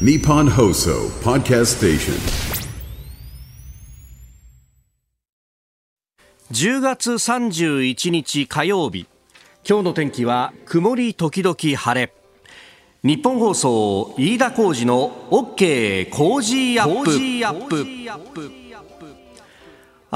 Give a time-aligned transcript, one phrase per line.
[0.00, 2.14] Nippon Hoso Podcast Station.
[6.50, 9.06] 10月31日火曜日。
[9.64, 12.12] 今日の天気は曇り時々晴れ。
[13.04, 18.63] 日本放送飯田浩二の OK 工事アップ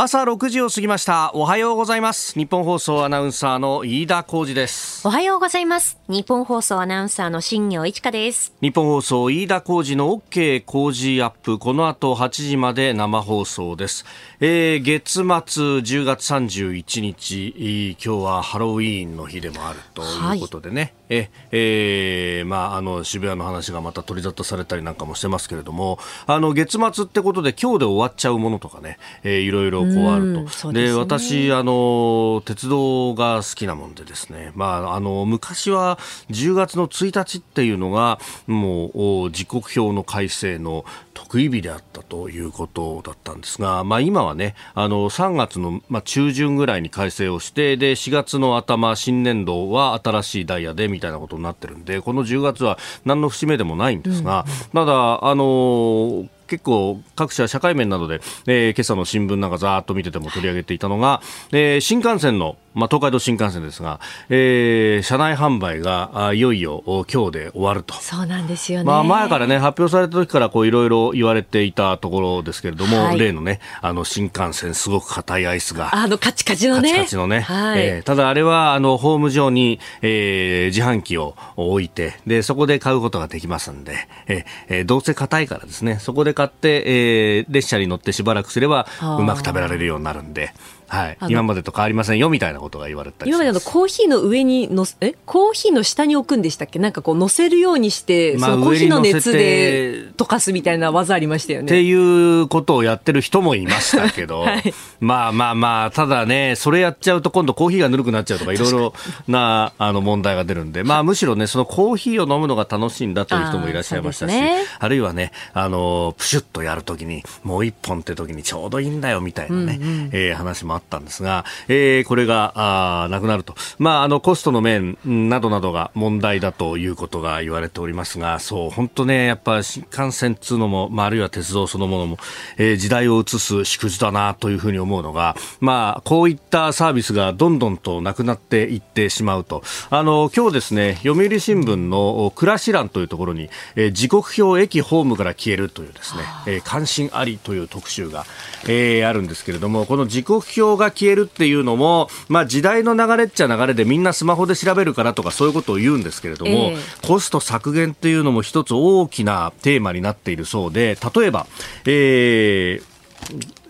[0.00, 1.32] 朝6時を過ぎました。
[1.34, 2.38] おはようございます。
[2.38, 5.04] 日本放送アナウンサーの飯田浩二です。
[5.04, 5.98] おはようございます。
[6.06, 8.54] 日本放送アナウンサーの新業一華です。
[8.62, 11.59] 日本放送飯田浩二の OK 工事アップ。
[11.59, 14.04] この後8時まで生放送です。
[14.38, 20.38] えー、月末10月31日、今日はハロウィーンの日でもあるとい。
[20.38, 25.98] うことでね、はい、ええー、まあ、あの渋谷の話がまた取り沙汰されたりなんかもしてますけれども。
[26.28, 30.73] あの月末ってことで今日で終わっちゃうものとかね、えー、いろいろこうあると。
[30.73, 35.98] で、ね、私あの鉄道が好きなもんでですね、まあ、あの昔は
[36.30, 40.84] 10月の1日っていうのがもう時刻表の改正の
[41.15, 61.21] 特異日であったということだったんですが、まあ、今はねあの3月の、まあ、中旬ぐらいに改正をしてで4月の頭新年度は新しいダイヤでみたいなことになってるんでこの10月は何の節目でもないんですが、うん、ただあの結構各社社会面などで、えー、今朝の新聞なんかざーっと見てても取り上げていたのが、
[61.52, 67.94] えー、新幹線のまあ、東海道新幹線ですが、えー、車内販売があいよいよ今日で終わると。
[67.94, 76.91] そうなんですよね、まあ、前からね発表された時からこういろいろ言われていたところですけれども、はい、例のねあの新幹線すごく硬いアイスがあのカチカチのね。
[76.91, 88.86] カチカチのね、はい、えー、ただあれはあのホーム上に、えー、自販機を置いてでそこで買うことができますんで、えー、どうせ硬いからですねそこで買って、えー、列車に乗ってしばらくすれば
[89.19, 90.54] うまく食べられるようになるんで。
[90.88, 95.14] はい、今までと変わりませんよみたいなことが言われた今までのコーヒーの上にのえ？
[95.26, 96.78] コーヒーの下に置くんでしたっけ？
[96.78, 101.66] なんかこう乗せるようにして、まあ、そのコーヒーの熱で溶かすみたいな技ありましたよね。
[101.66, 108.94] っていうことをやってる人もいましたけど、 はい、まあまあまあただねそれやっちゃうと今度コーヒーがぬるくなっちゃうとかいろいろ
[109.27, 121.44] なあの問題が出るんで、まあむしろねそのコーヒーを飲むのが楽しいんだという人もいらっしゃいましたし、あね、あるいはねあのプシュッとやるときにもう一本って時にちょうどいいんだよみたいなね、うんうん、えー、話もあったんですが。
[121.69, 132.19] えー、これがあなくなると、まあ、あのコストの面などなどが問題だということが言われておりますがそう本当ねやっぱ新幹線っつうのも、まあ、あるいは鉄道そのものも、
[132.56, 148.25] えー、時代を移す縮図だなというふうに思うのが、まあ、こういったサービスがどんどんとなくなっていってしまうとあの今日ですね読売新聞の暮らし欄というところに、えー、時刻表駅ホームから消えるというですね、えー、関心ありという特集が、
[148.65, 161.47] えー、あるんですけれどもこの時刻表が消えるっていうのも、まあ、時代の流れっちゃ流れでみんなスマホで調べるからとかそういうことを言うんですけれども、えー、コスト削減っていうのも一つ大きなテーマになっているそうで例えば、
[161.87, 162.99] えー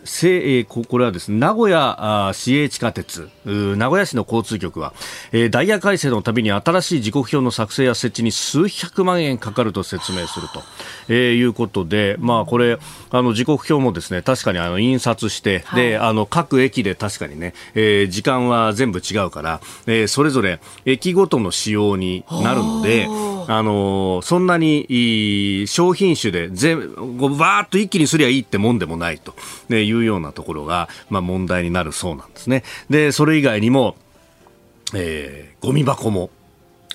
[0.08, 4.92] せこれはですね名古屋市営地下鉄名古屋市の交通局は、
[5.32, 10.62] えー、ダイヤ改正のたびに新しい時刻表の作成や設置に数百万円かかると説明すると、
[11.08, 12.78] えー、いうことで、まあ、これ
[13.10, 23.08] あの時刻表もですね確かにあの印刷して、はい、であの各駅で確かにね、えー、時間は全部違うから、えー、それぞれ駅ごとの仕様になるので。
[23.50, 29.34] あのそんなに商品種で全バーっと一気にすりゃいいってもんでもないと、
[29.70, 32.64] ね、いういうようなところが、まあ、問題になるそうなんですね。
[32.90, 33.96] でそれ以外にも、
[34.94, 36.30] えー、ゴミ箱も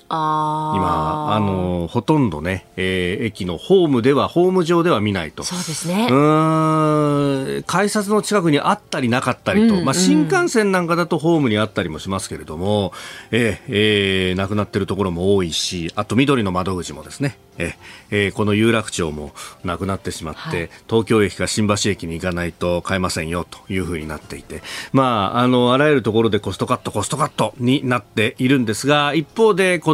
[0.08, 5.42] 今あのほとんどね、えー、駅のホームではホーム上では見ないと。
[5.42, 6.08] そうですね。
[6.10, 12.92] うん改札の近くにあったりなかったりと、うんうん、まあ、新幹線なんかだとホームにあったりもしますけれども、
[13.30, 17.36] えーえー、なくなっているところも多いしあと緑の窓口もですね。
[17.56, 17.74] え
[18.10, 19.32] えー、この有楽町も
[19.62, 24.62] なくなってしまって、はい、東京駅か新橋駅に行かないと買えませんよというふうになっていて、
[24.92, 29.93] まあ、あのあらゆるところでコストカットコストカットになっているんですが一方でこ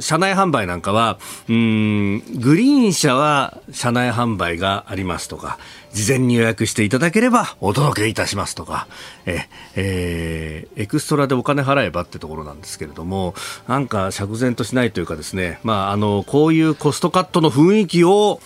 [0.00, 5.58] 車内販売なんかはうんグリーン車は車内販売がありますとか
[5.92, 8.86] 事前に予約していただければお届けいたしますとか、
[9.26, 9.46] え、
[9.76, 13.34] えー、エクストラでお金払えばってところなんですけれども、
[13.68, 18.40] なんか釈然としないというかですね、まあ、あの、こういうコストカットの雰囲気を、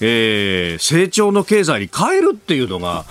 [0.00, 3.04] えー、成長の経済に変えるっていうのが、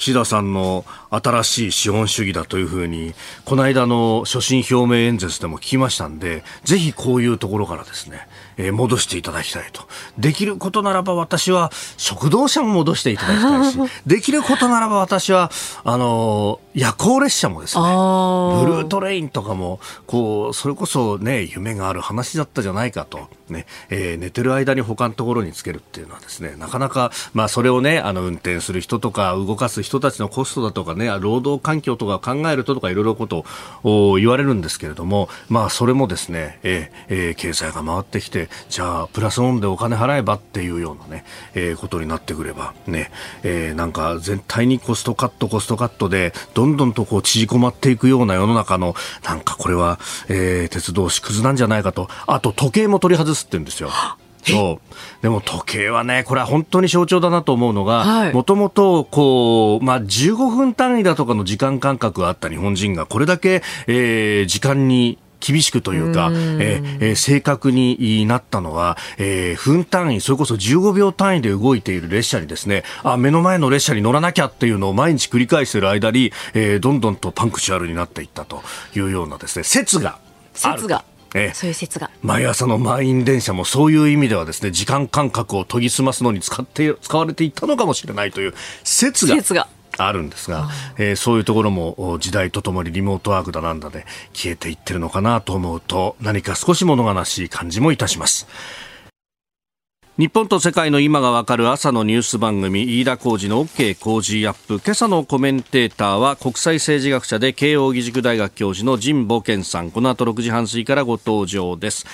[0.00, 3.12] 岸田さんの新しい資本主義だというふうに、
[3.44, 8.26] この間の所信表明演説でも聞きましたんで、ぜひこういうところからですね、
[8.56, 9.82] えー、戻していただきたいと。
[10.16, 15.50] できることならば私は食堂車も戻していただきたいし、 できることならば私は、
[15.84, 23.28] あのー、夜行列車もですね、ブルートレインとかも、こう、それこそね、夢がある話だったじゃないかと。
[23.50, 33.44] ね、えー、寝てる間に他のところにつけるっていうのはですね、なかなか、まあそれをね、あの、運転する人とか、動かす人たちのコストだとかね、労働環境とか考えるととかいろいろこと
[33.82, 41.24] を言われるんですけれども、まあそれもですね、えー、えー、経済が回ってきて、じゃあプラスオンでお金払えばっていうようなね、
[41.54, 43.10] えー、ことになってくればね、
[43.42, 48.94] えー、なんか全体にコストカットコストカットでどんどんとこう縮こまっていくような世の中の
[49.24, 49.98] なんかこれは、
[50.28, 52.08] えー、鉄道縮図なんじゃないかと。
[52.26, 53.90] あと時計も取り外すってんですよ。
[54.42, 55.22] そう。
[55.22, 78.62] でも時計はね、これは本当に象徴だなと思うのが、もともとこう、まあ、15分単位だとかの時間感覚があった日本人が、これだけ、えー、時間に厳しくというか、うえー、正確になったのは、えー、分単位、それこそ15秒単位で動いている列車にですね、あ、目の前の列車に乗らなきゃっていうのを毎日繰り返している間に、えー、どんどんとパンクチュアルになっていったと
[78.94, 80.18] いうようなですね、説が
[80.54, 81.04] 説が。
[81.34, 82.10] ええ、そういう説が。
[82.22, 88.54] 毎朝の満員電車もそういう意味ではですね時間感覚を研ぎ澄ますのに使って使われていたのかもしれないという
[88.84, 89.68] 説が説が。
[89.98, 98.46] あるんですが、えー、そういうところも時代とともにリモートワークだなんだで消えていってるのかなと思うと何か少し物悲しい感じもいたします。
[100.18, 104.80] 日本と世界の今がわかる朝のニュース番組飯田浩二の OK 工事アップ。
[104.84, 109.90] 今朝のコメンテーターは国際政治学者で慶應義塾大学教授の神保健さん。
[109.90, 112.06] この後6時半過ぎからご登場です。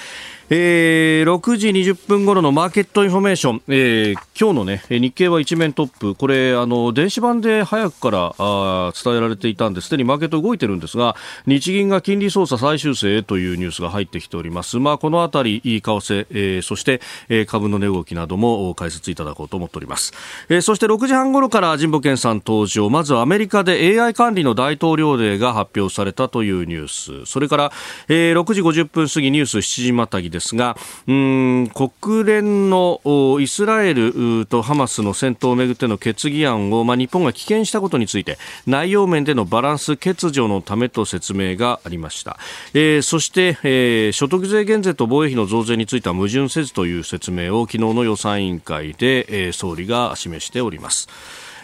[0.49, 11.17] えー、6時20分頃のマーケットインフォメーション、えー、今日のね、日経は一面トップ、これ、あの、電子版で早くからあ伝えられていたんです、すでにマーケット動いてるんですが、
[11.47, 14.79] 日銀が金利操作再修正というニュースが入ってきております。
[14.79, 20.13] まあ、このあたり、為替、えー、そして、えー、株の値動きなども解説いただこうと思っております。
[20.49, 27.73] えー、そして6時半頃から神保謙さん登場、まずはアメリカで AI 管理の大統領令が発表されたというニュース、それから、
[28.07, 33.01] えー、6時50分過ぎニュース7時またぎでですが、うん国連の
[33.41, 42.37] イスラエルとハマスの戦闘をめぐっての決議案を、まあ、日本が棄権したことについて内容面でのバランス欠如のためと説明がありました、
[42.75, 51.09] えー、そして、えー、所得税減税と防衛費の増税については矛盾せずという説明を昨日の予算委員会で、えー、総理が示しております。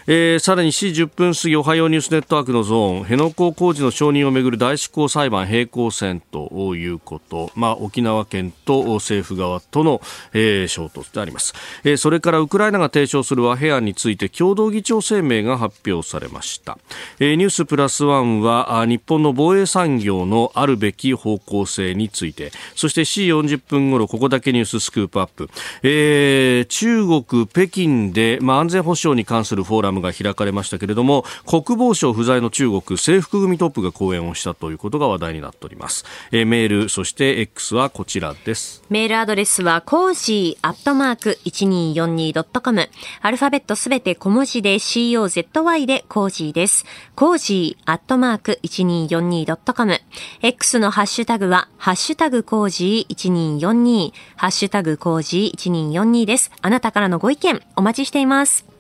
[0.07, 10.01] えー、さらに4時10分過ぎおはようニュースネットワークのゾーン辺野古工事の承認をめぐる大執行裁判平行線ということ、まあ、沖縄県と政府側との、
[10.33, 11.55] えー、衝突であります、
[11.85, 16.79] えー、それからウクライナが提唱する和平案について共同議長声明が発表されました、
[17.21, 25.49] えー、ニュースプラスワンは日本の防衛産業のあるべき方向性についてそして4時40分頃ここだけニューススクープアップ、
[25.83, 38.83] えー、中国北京で、まあ、安全保障に関するフォーラムムが開かれましたけれども国防省不在の中国制服組トップが講演をしたということが話題になっております、えー、メールそして X はこちらです。
[38.89, 42.89] メールアドレスはコージーアットマーク 1242.com
[43.21, 46.85] アルファベットすべて小文字で COZY でコージーです。
[47.15, 50.01] コージーアットマーク 1242.com
[50.43, 56.51] X のハッシュタグはハッシュタグコージー1242ハッシュタグコージー1242です。
[56.61, 58.72] あなたからのご意見お待ちしています。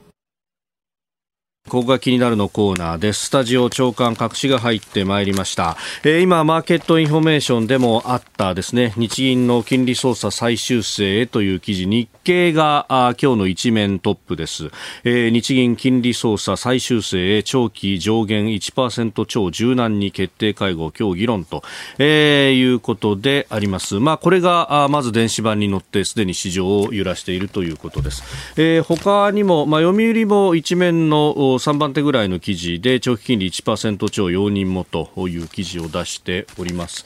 [1.69, 3.27] ここが気になるのコーナーです。
[3.27, 5.77] スタジオ朝刊各紙が入ってまいりました。
[6.03, 14.71] えー、今、マーケットインフォメーションでもあったですね、日銀の金利操作再修正へという記事、日経があ今日の一面トップです。
[15.05, 21.63] えー、日銀金利操作再修正へ長期上限1%超柔軟に決定会合今日議論と、
[21.99, 24.01] えー、いうことであります。
[24.01, 28.25] まあ、これがあまず電子版に乗ってすでに市場を揺らしているということです。
[28.57, 37.05] えー、他にも、まあ、読売も一面の3番手ぐらいの記事で長期金利1%超容認もという記事を出しております、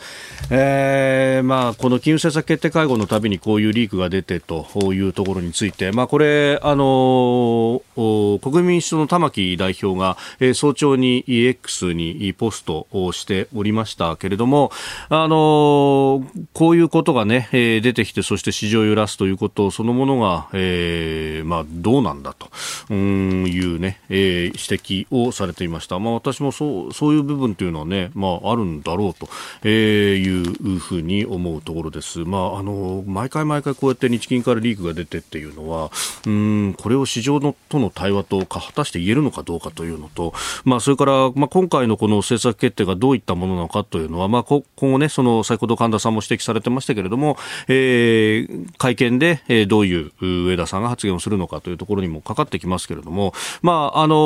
[0.50, 14.71] えーまあ、この金融政策決定会合のたびにこういうリークが出てというところについて、まあ、これあの国民民主党の玉木代表が、えー、早朝に X にポストをしておりましたけれども、
[15.09, 22.50] あのこういうことが、ね、えー、出てきてそして市場を揺らすということそのものが、えーまあ、どうなんだと。
[22.91, 25.99] うんいうね、えーえー、指摘をされていました。
[25.99, 29.28] まあ、私もそうそういう部分というのはね、まあ、あるんだろうと、
[29.62, 32.21] えー、いうふうに思うところです。
[32.21, 35.90] まあ、あの毎回毎回こうやって日銀からリークが出てっていうのは、
[36.26, 47.37] うんこれを市場のとの対話と果たして言えるのかどうかというのと、まあ、それから、まあ、今回のこの政策決定がどういったものなのかというのは、まあ、今後ね、その先ほど神田さんも指摘されてましたけれども、
[47.69, 54.16] えー、会見で、え、どういう上田さんが発言をするのかというところにもかかってきますけれども、まあ、あの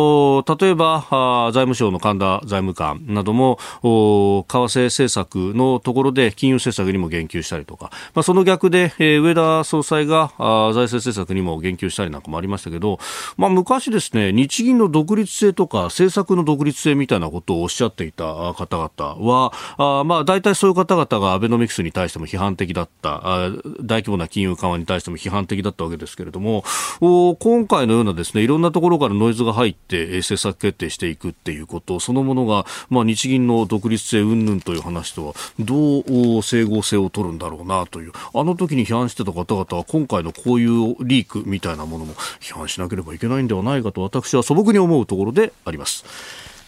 [0.47, 1.07] 例えば
[1.53, 12.99] 財務省の神田財務官なども為替政策のところで金融政策にも言及したりとか、まあ、その逆で、え、上田総裁が財政政策にも言及したりなんかもありましたけど、
[13.37, 26.65] まあ、昔ですね日銀の独立性とか政策の独立性みたいなことをおっしゃっていた方々はあまあ大体そういう方々がアベノミクスに対しても批判的だった大規模な金融緩和に対しても批判的だったわけですけれども
[27.01, 46.05] 今回のようなですねいろんなところからノイズが入って政策決定していくっていうことそのものが、まあ、日銀の独立性云々という話とはどう整合性を取るんだろうなというあの時に批判してた方々は今回のこういうリークみたいなものも批判しなければいけないんではないかと私は素朴に思うところであります。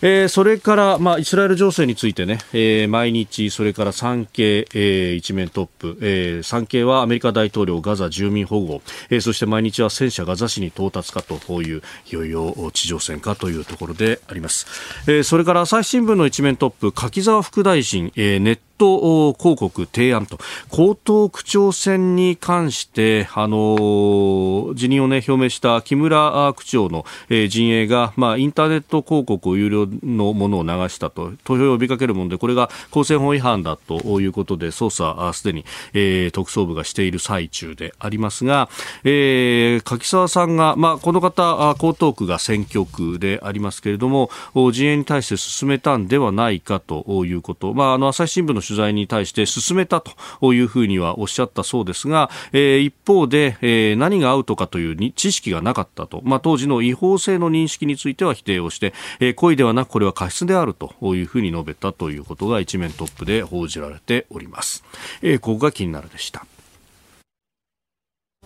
[0.02, 14.66] えー、それから、まあ、イスラエル情勢についてね、えー、毎日、それから産経、えー、一面トップ、えー、産経はアメリカ大統領ガザ住民保護、えー、そして毎日は戦車ガザ市に到達かという、いよいよ地上戦かというところであります。
[15.06, 20.38] えー、それから朝日新聞の一面トップ、柿沢副大臣、えー、ネット広告提案と。
[20.70, 31.32] 江東区長選に関して、あの辞任を、ね、表明した木村区長の、えー、陣営が、まあ、インターネット広告を有料のものを流したと。
[31.44, 38.68] 投票を呼びかけるものでこれが公選法違反だということで捜査すでに、えー、特捜部がしている最中でありますが、
[39.04, 44.30] えー、柿沢さんが、まあ、この方江東区が選挙区でありますけれども
[44.72, 64.84] 陣営に対して進めたんではないかということ、まあ、あの朝日新聞の取取材に対して進めたというふうにはおっしゃったそうですが、えー、一方で、えー、何がアウトかというに知識がなかったと、まあ、当時の違法性の認識については否定をして、えー、故意ではなくこれは過失であるというふうに述べたということが一面トップで報じられております。
[65.20, 66.46] えー、ここが気になるでした。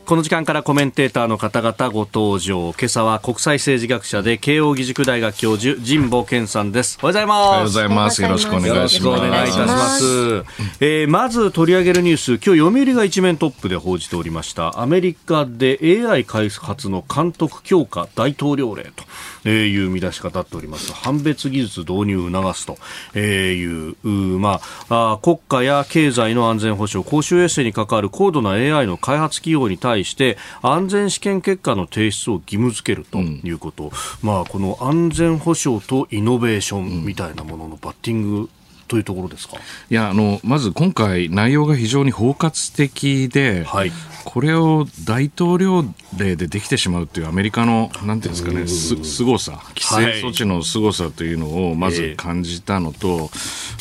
[0.07, 2.73] この時間からコメンテーターの方々ご登場。
[2.79, 6.97] 今朝は国際政治学者で慶應義塾大学教授、神保健さんです。
[7.03, 7.43] おはようございます。
[7.43, 8.23] おはようございます。
[8.23, 8.77] よろしくお願いします。
[8.77, 10.45] よろしくお願いいたします。
[10.79, 14.81] えー、まず取り上げるニュース、今日読売が一面トップで報じておりました。
[14.81, 19.03] アメリカで AI 開発の監督強化大統領令と。
[19.47, 20.93] えいう見出し方っております。
[20.93, 23.97] 判別技術導入を促すという、
[24.39, 33.91] まあ、国家や経済の安全保障公衆衛生に関わる高度な AI の開発企業に対して安全試験結果の提出を義務付けるということ、うん、
[34.23, 38.51] まあ、この安全保障とイノベーションみたいなもののバッティング
[38.89, 39.57] というところですか？
[39.91, 43.93] いやあのまず今回、内容が非常に包括的で、はい、
[44.25, 45.85] これを大統領
[46.17, 53.29] 令でできてしまうというアメリカのなんていうんですかねす凄さ規制措置の凄さというのをまず感じたのと、はい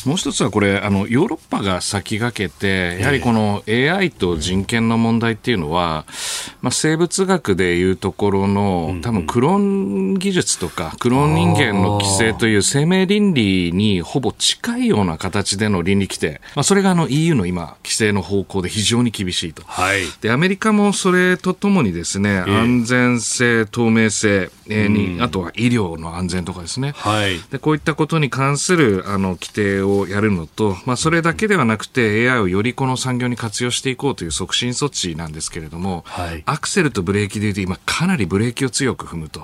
[0.04, 6.04] もう一つはこれあのヨーロッパが先駆けてやはりこの AI と人権の問題っていうのは、
[6.66, 19.62] まあ、生物学でいうところの多分クローン技術とかクローン人間の規制という生命倫理にほぼ近いような形での倫理規定、まあ、それがあの EU の今規制の方向で非常に厳しいと。
[19.64, 39.40] はい、でアメリカもそれとともにですね、安全性、透明性に、あとは医療の安全とかですね、はい、でこういったことに関するあの規定をやるのと、まあ、それだけではなくて AI をよりこの産業に活用していこうという促進措置なんですけれども、はい、アクセルとブレーキでいうと今かなりブレーキを強く踏むと、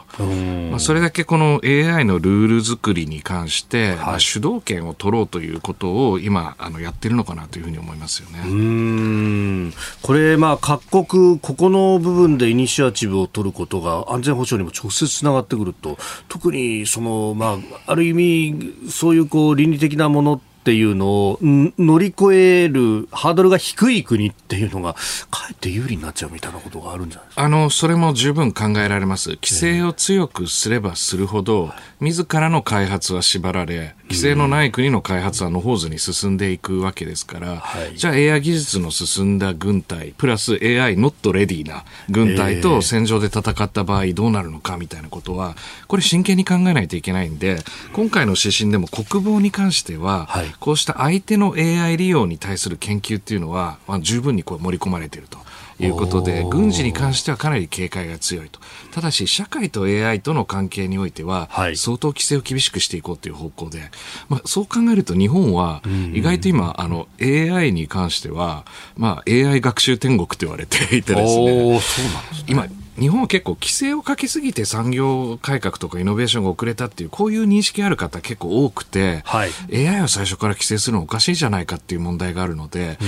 [0.71, 8.43] まあ、それだけこの AI のルール作りに関して、まあ、主導権を取ろうということを今あのやってるのかなというふうに思いますよね。
[8.47, 9.75] うん。
[10.01, 24.95] これ、まあ、各国ここの部分でイニシアチブを取ることが安全保障にも直接つながってくると特にその、まあ、ある意味そういうこう倫理的なものっていうのを乗り越えるハードルが低い国っていうのが
[25.31, 27.43] かえって有利になっちゃうみたいなことがあるんじゃないですか？
[27.43, 29.31] あのそれも十分考えられます。
[29.31, 45.57] 規制を強くすればするほど、自らの開発は縛られ規制のない国の開発は野放図に進んでいくわけですから、はい、じゃあ AI 技術の進んだ軍隊、プラス AI ノットレディな軍隊と戦場で戦った場合どうなるのかみたいなことは、
[45.89, 47.59] これ真剣に考えないといけないんで、
[47.95, 55.39] 今回の指針でも国防に関しては、はい、こうした相手の AI 利用に対する研究っていうのは、まあ、十分にこう盛り込まれていると。
[55.81, 58.61] いうことで、軍事に関してはかなり警戒が強いと。
[58.93, 63.91] ただし、社会と AI との関係においては、相当規制を厳しくしていこうという方向で、
[64.29, 65.83] まあ、そう考えると日本は、
[66.13, 68.65] 意外と今、あの、AI に関しては、
[68.97, 71.81] まあ、AI 学習天国と言われていてですね、
[72.47, 72.67] 今、
[72.99, 79.51] 日本は結構規制をかけすぎて産業改革とかイノベーションが遅れたっていうこういう認識ある方結構多くて、はい、
[79.89, 82.99] AI を最初から規制するのおかしいじゃないかっていう問題があるので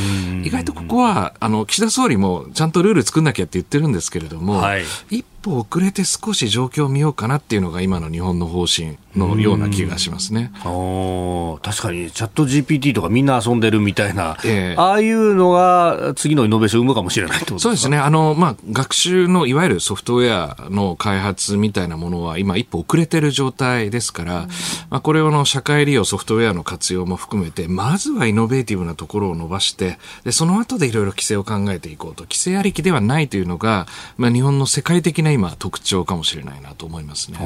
[0.42, 10.52] 意外とここはあの岸田総理もちゃんとルール作んなきゃって言ってるんですけれども、はい、一歩遅れて少し状況を見ようかなっていうのが今の日本の方針のような気がしますね。
[10.64, 17.98] お確かにチャット GPT とかみんな遊んでるみたいな、えー、ああいうのが次のイノベーションを生むかもしれないってことそうですね。
[17.98, 24.48] あの、まあ、学習のいわゆるソフトウェアの開発みたいなものは今一歩遅れてる状態ですから、
[24.90, 32.24] まあ、これをの社会利用ソフトウェアの活用も含めて、まずはイノベーティブなところを伸ばして、で、その後でいろいろ規制を考えていこうと。
[32.24, 33.86] 規制ありきではないというのが、
[34.16, 37.38] まあ、日本の世界的な今特徴かもしれないなと思いますね。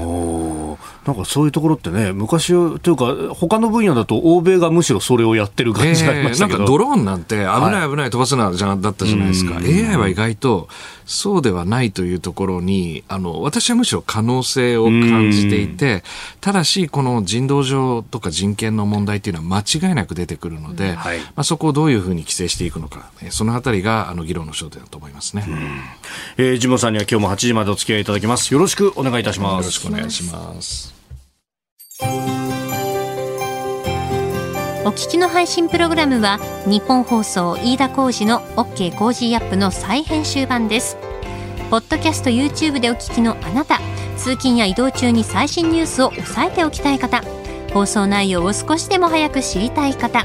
[1.07, 9.57] なんかそういうところってね、昔というか、他の分野だと欧米がむしろそれをやってる感じがありましたけど、えー、なんかドローンなんて危ない危ない飛ばすなじゃだったじゃないですか。
[9.57, 10.69] AI は意外と
[11.09, 16.05] そうではないというところに、あの、私はむしろ可能性を感じていて、
[16.43, 25.47] ただし、この人道上とか人権の問題っていうのは間違いなく出てくるので、はい、まあ、そこをどういうふうに規制していくのか、そのあたりがあの議論の焦点だと思いますね。
[26.37, 28.53] えー、神保さんには今日も8時までお付き合いいただきます。
[28.53, 29.63] よろしくお願いいたします。
[29.63, 30.99] よろしくお願いします。
[34.89, 40.97] お聞きの配信プログラムはニッポン放送飯田浩司の OK コージーアップの再編集版です
[41.71, 43.81] ポッドキャスト YouTube でお聞きのあなた
[44.17, 47.23] 通勤や移動中に最新ニュースを押さえておきたい方
[47.75, 50.25] 放送内容を少しでも早く知りたい方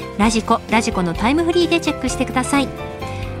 [0.17, 2.67] ラジコラジコのタイムフリーでチェックしてください。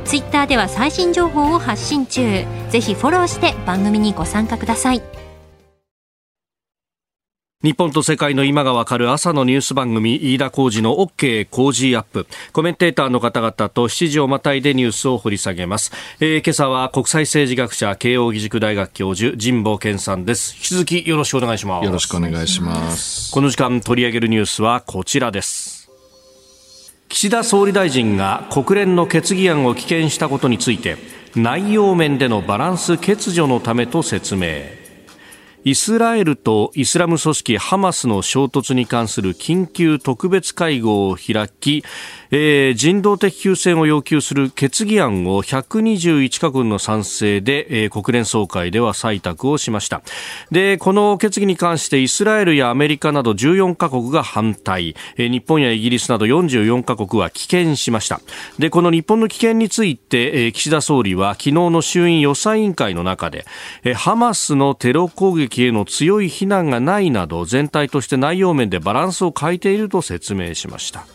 [0.05, 2.45] ツイッターでは最新情報を発信中。
[2.69, 5.01] ぜひフォローして番組にご参加ください。
[7.63, 12.25] 日本と世界の今がわかる朝のニュース番組飯田浩二の OK 工事アップ。
[12.53, 20.55] コメンテーターの方々と7時をまたいでニュースを掘り下げます、えー、今朝は国際政治学者慶應義塾大学教授神保健さんです。
[20.55, 21.85] 引き続きよろしくお願いします。
[21.85, 23.31] よろしくお願いします。
[23.31, 25.80] この時間取り上げるニュースはこちらです
[27.11, 30.97] 岸田総理大臣が国連の決議案を棄権したことについて
[31.35, 34.80] 内容面でのバランス欠如のためと説明。
[35.63, 41.83] イスラエルとイスラム組織ハマスの衝突に関する緊急特別会合を開き、
[42.31, 50.01] えー、人道的休戦を要求する決議案を121カ国の賛成で、えー、国連総会では採択をしました。
[50.49, 58.19] でこの決議に関してイスラエルやアメリカなど14カ国が反対、えー、日本やイギリスなど44カ国は棄権しました。
[58.57, 63.45] でこの日本の棄権について、えー、岸田総理は昨日の衆院予算委員会の中で、
[63.83, 71.05] えー、ハマスのテロ攻撃への強い非難がないなど全体として内容面でバランスを欠いていると説明しました。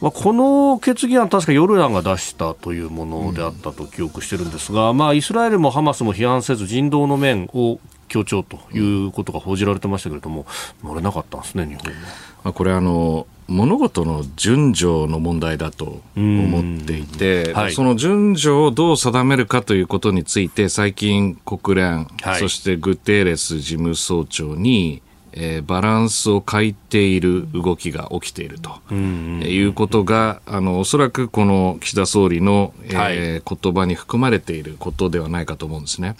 [0.00, 10.46] まあ、この決議案、確かヨルダンが出したというものであったと記憶してるんですが、うん、まあ、イスラエルもハマスも批判せず人道の面を強調ということが報じられてましたけれども、
[10.84, 12.00] 乗れなかったんですね、日本は。
[12.44, 36.16] まあ、これあの物事の順序の問題だと思っていて、はい、その順序をどう定めるかということについて、最近国連、はい、そしてグテーレス事務総長に、えー、バランスを欠いている動きが起きていると、いうことが、あの、おそらくこの岸田総理の、えー、はい、言葉に含まれていることではないかと思うんですね。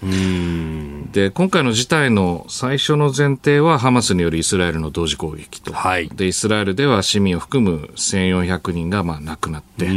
[1.12, 5.72] で、今回の事態の最初の前提はハマスによるイスラエルの同時攻撃と。
[5.72, 9.88] はい、で、イスラエルでは市民を含む1400人がまあ亡くなって、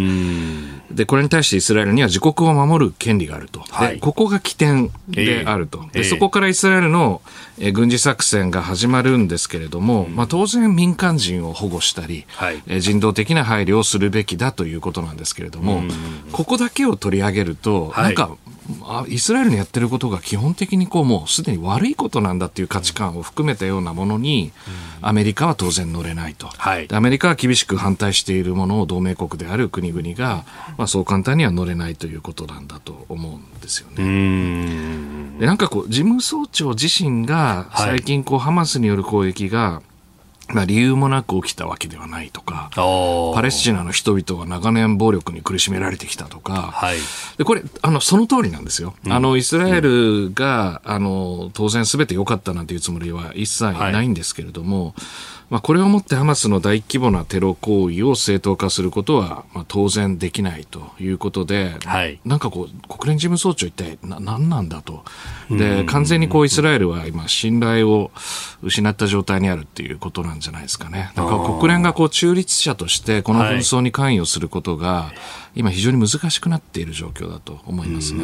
[0.91, 3.61] で、これに対してイスラエルには自国を守る権利があると。
[3.69, 5.79] はい、ここが起点であると。
[5.93, 7.21] えー、で、そこからイスラエルの、
[7.59, 15.83] えー、軍事作戦が始まるんですけれども、まあ当然民間人を保護したり、はい、えー、人道的な配慮をするべきだということなんですけれども、
[16.31, 18.37] ここだけを取り上げると、はい、なんか
[19.07, 24.51] イスラエルのやってることが基本的にこうもうすでに悪いことなんだっていう価値観を含めたようなものに、
[25.01, 30.45] アメリカは当然乗れないと、はい、アメリカは厳しく反対しているものを同盟国である国々が、
[30.77, 35.39] まあ、そう簡単には乗れないということなんだと思うんですよね。
[35.39, 39.81] でなんかこう事務総長自身が最近こう、ハマスによる攻撃が
[40.53, 42.69] まあ、理由もなく起きたわけではないとか、
[43.33, 46.97] パレスチナの人々が長年暴力に苦しめられてきたとか、はい、
[47.37, 48.93] でこれあの、その通りなんですよ。
[49.05, 54.93] うん、あのイスラエルが、あの当然すべて良かったなんていうつもりは一切ないんですけれども、はい
[55.51, 65.03] まあ、これをもってハマスの大規模なテロ行為を正当化することは、まあ、当然できないということで、はい、なんかこう、国連事務総長一体な何なんだと。
[65.49, 68.11] で、完全にこう、イスラエルは今、信頼を
[68.63, 71.11] 失った状態にあるっていうことなんじゃないですかね。
[71.15, 78.23] だから国連がこう、中立者としてこの紛争に関与することが、はい今非常に難しくなっている状況だと思いますね。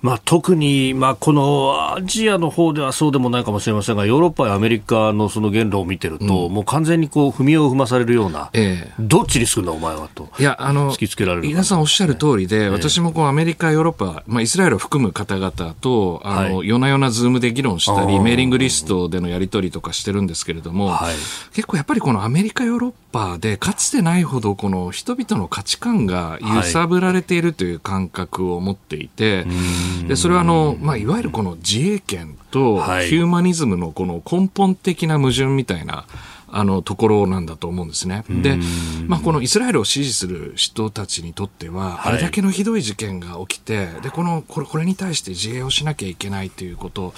[0.00, 10.30] まあ、特に、まあ、このアジアの方ではそうでもないかもしれませんが、ヨーロッパやアメリカのその言論を見てると、うん、もう完全にこう踏みを踏まされるような、ええ、どっちにするんだ、お前はと。
[10.38, 21.14] いや、あの、突きつけられる、皆さんおっしゃる通りで、私もこうアメリカ、ヨーロッパ、まあ、イスラエルを含む方々と、あの、はい、夜な夜なズームで議論したり、メーリングリストでのやり取りとかしてるんですけれども、はい、
[21.54, 29.46] 結構やっぱりこのアメリカ、ヨーロッパで、かつてないほどこの人々の価値観が揺さぶられれているという感覚を持っていて、
[30.08, 36.06] でそれはあの、まあ、いわゆるこの自衛権とヒューマニズムのこの根本的な矛盾みたいな、
[36.52, 38.24] あのところなんだと思うんですね。
[38.28, 38.58] で、
[39.06, 47.14] まあ、このイスラエルを支持する人たちにとっては、あれだけのひどい事件が起きて、でこのこれこれに対して自衛をしなきゃいけないということ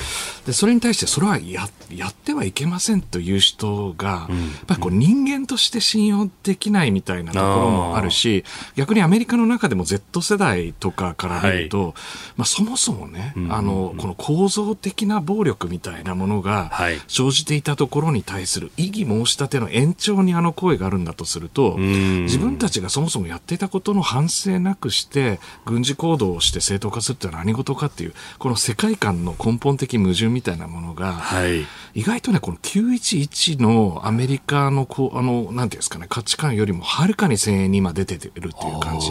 [0.47, 8.45] で、それに対してそれはややってはいけませんという人が、やっぱりこう人間として信用できないみたいなところもあるし、
[8.77, 11.95] 逆にアメリカの中でも Z 世代とかから見ると、はい、
[12.37, 16.71] まあ、そもそもね、あのこの構造的な暴力みたいなものが
[17.09, 39.11] 生じていたところに対する異議申し立ての延長にあの声があるんだとすると、自分たちがそもそもやっていたことの反省なくして、軍事行動をして正当化するって何事かっていう、この世界観の根本的矛盾みたいなものが、はい、意外とね、この911のアメリカのこう、あの、なんていうんですかね、価値観よりもはるかに先鋭に今出てるっていう感じ。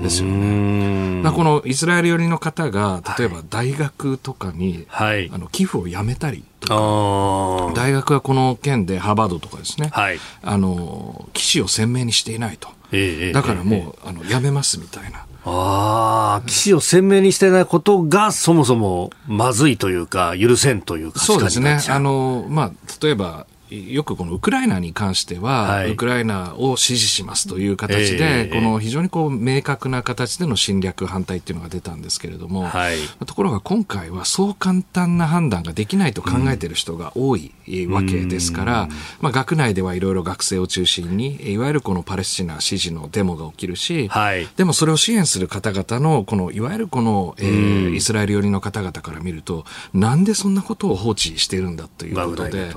[0.00, 1.30] ですよね。
[1.30, 12.68] このイスラエル寄りの方が、例えば大学とかに、はい、あの寄付をやめたりとか、大学はこの件でハーバードとかですね、はい、あの、騎士を鮮明にしていないと。
[12.92, 15.26] えー、だからもう、えー、あの、やめますみたいな。
[15.44, 21.80] ああ、騎士を鮮明にしてないことがそもそもまずいというか、許せんというか、そうですね。
[21.88, 22.72] あの、まあ、
[23.02, 37.52] 例えば、よくこのウクライナに関しては、はい、ウクライナを支持しますという形で、えー、この非常にこう明確な形での侵略反対っていうのが出たんですけれども、はい、ところが今回はそう簡単な判断ができないと考えている人が多い
[37.88, 38.88] わけですから、
[39.20, 52.72] まあ、学内ではいろいろ学生を中心に、いわゆるこのパレスチナ支持のデモが起きるし、はい、でもそれを支援する方々の、このいわゆるこの、えー、イスラエル寄りの方々から見ると、なんでそんなことを放置しているんだということで、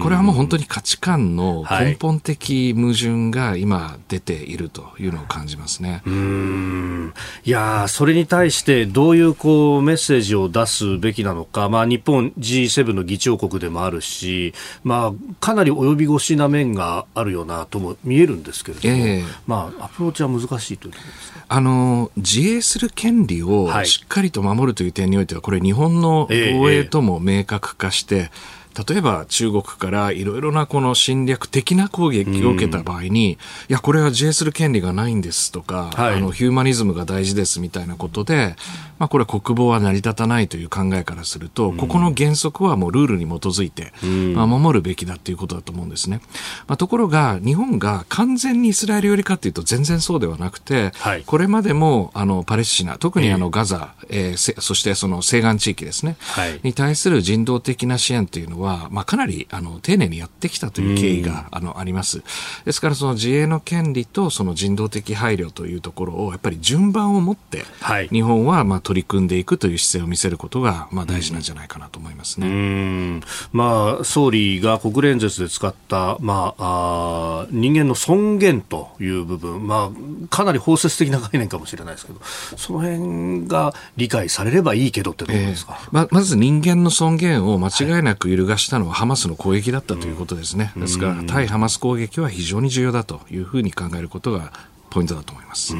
[0.00, 6.02] これはもう本当に価値観の根本的矛盾が今出ているというのを感じますね。
[6.04, 7.12] は
[7.44, 38.56] い、いやそれに対してどういうこうメッセージを出すべきなのか、まあ、日本 G7 の議長国でもあるし、まあ、かなり及び腰な面があるよなとも見えるんですけれども、えー、まあ、アプローチは難しいというところですあの自衛する権利をしっかりと守るという点においては、これ、日本の防衛とも明確化して、えーえー例えば中国からいろいろなこの侵略的な攻撃を受けた場合に、いや、これは自衛する権利がないんですとか、はい、あのヒューマニズムが大事ですみたいなことで、
[38.98, 43.92] まあ、これ国防は成り立たないという考えからすると、ここの原則はもうルールに基づいて、
[44.34, 46.20] まあ、守るべきだということだと思うんですね。
[46.66, 62.22] まあ、ところが、日本が完全にイスラエル寄りかというと全然そうではなくて、はい、これまでもあのパレスチナ、特にあのガザ、えー、そしてその西岸地域ですね、はい、に対する人道的な支援というのは、まあ、かなりあの丁寧にやってきたという経緯が、あのあります。
[62.64, 73.20] ですからその自衛の権利とその人道的配慮というところをやっぱり順番を持って、はい、日本はまあ取り組んでいくという姿勢を見せることがまあ大事なんじゃないかなと思いますね。
[73.52, 82.20] まあ、総理が国連説で使った、まあ、あ人間の尊厳という部分、まあ、かなり包摂的な概念かもしれないですけど、
[82.56, 90.72] その辺が理解されればいいけどってところですか、えー、ままず人間の尊厳を間違いなく揺るがしたのは、ハマスの攻撃だったということですね。
[90.76, 94.52] ですから、対ハマス攻撃は非常に重要だというふうに考えることが
[94.90, 95.74] ポイントだと思います。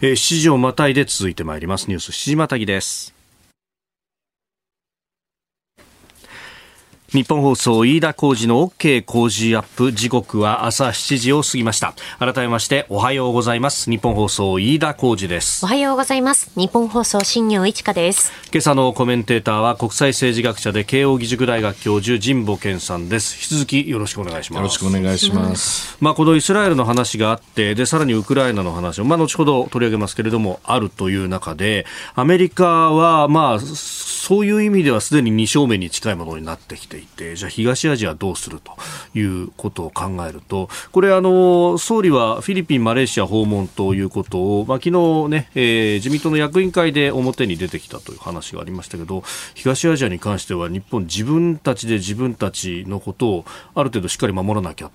[0.00, 3.19] えー、7時をまたいで続いてまいりますニュース7時またぎです。
[7.12, 9.90] 日本放送飯田浩二の OK 工事アップ。
[9.90, 11.94] 時刻は朝7時を過ぎました。
[12.20, 13.90] 改めましておはようございます。
[13.90, 15.64] 日本放送飯田浩二です。
[15.64, 16.52] おはようございます。
[16.54, 18.30] 日本放送新業一華です。
[18.52, 23.34] 今朝のコメンテーターは国際政治学者で慶應義塾大学教授神保健さんです。
[23.34, 24.60] 引き続きよろしくお願いします。
[24.60, 38.76] よろしくお願いします、まあこのイスラエルの話があってでさらにウクライナの話をまあ後ほど取り上げますけれどもあるという中でアメリカはまあそういう意味ではすでに2正面に近いものになってきていてじゃあ東アジアどうすると
[39.18, 49.22] いうことを考えるとこれあの総理はフィリピン、マレーシア訪問ということを、まあ、昨日ね、えー、自民党の役員会で表に出てきたという話がありましたけど
[49.54, 54.90] 東アジアに関しては日本自分たちで自分たちのことをある程度しっかり守らなきゃ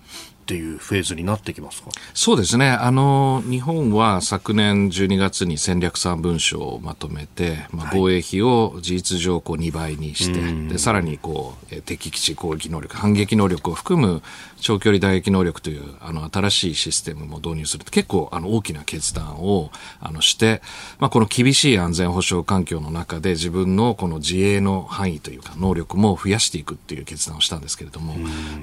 [0.46, 1.90] っていうフェーズになってきますか？
[2.14, 2.70] そうですね。
[2.70, 14.22] あの日本は昨年12月に戦略3文書をまとめて、まあ、防衛費を事実上こう2倍にして、はい、でさらにこう敵基地攻撃能力反撃能力を含む
[14.62, 20.62] 長距離打撃能力というあの新しいシステムも導入する結構あの大きな決断をあのして、
[21.00, 28.16] まあ、この厳しい安全保障環境の中で自分のこの自衛の範囲というか能力も増やしていくっていう決断をしたんですけれども、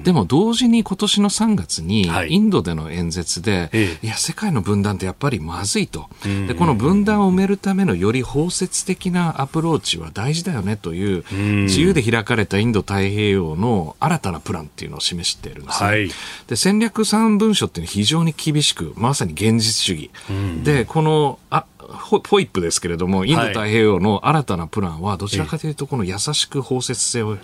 [0.03, 6.07] でも同時に今年の3月にインドでの演説で、はい、いや世界の分断ってやっぱりまずいと。
[6.47, 11.23] でこの分断を埋めるためのより包摂的なアプローチは大事だよねという
[11.63, 16.09] 自由で開かれたインド太平洋の新たなプランっていうのを示しているんです、ね、はい、
[16.47, 20.11] で戦略3文書っていうのは非常に厳しくまさに現実主義、
[20.63, 21.65] でこのあ
[22.23, 27.37] ポイップですけれども、インド太平洋の新たなプランは、どちらかというと、この優しく包摂性を、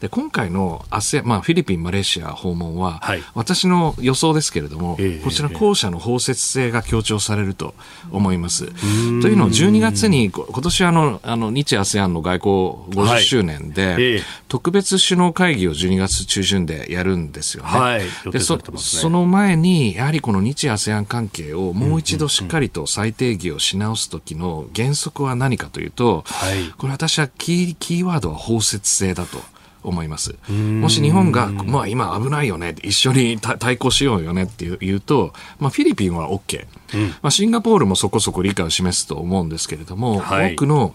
[0.00, 7.74] で今回のアセ、まあ、フィリピン、マレーシア訪問は、はい、私の予想ですけれども、こちら後者の包摂性が強調されると
[8.10, 8.66] 思います。
[8.66, 17.70] というのを、12月に、今年あの、あの日 ASEAN の外交50周年で、はい、特別首脳会議を12月中旬でやるんですよね。
[17.70, 29.38] はい、でそその前に、やはりこの日 ASEAN 関係をもう一度しっかりと再定義をし直すときの原則は何かというと、はい、これ私はキーキーワードは包摂性だと。
[29.84, 30.34] 思います。
[30.48, 36.64] もし日本が、まあ今危ないよね、一緒に対抗しようよねっていうと、まあフィリピンは OK。
[36.94, 40.94] うん、まあシンガポールもそこそこ理解を示すと思うんですけれども、はい、多くの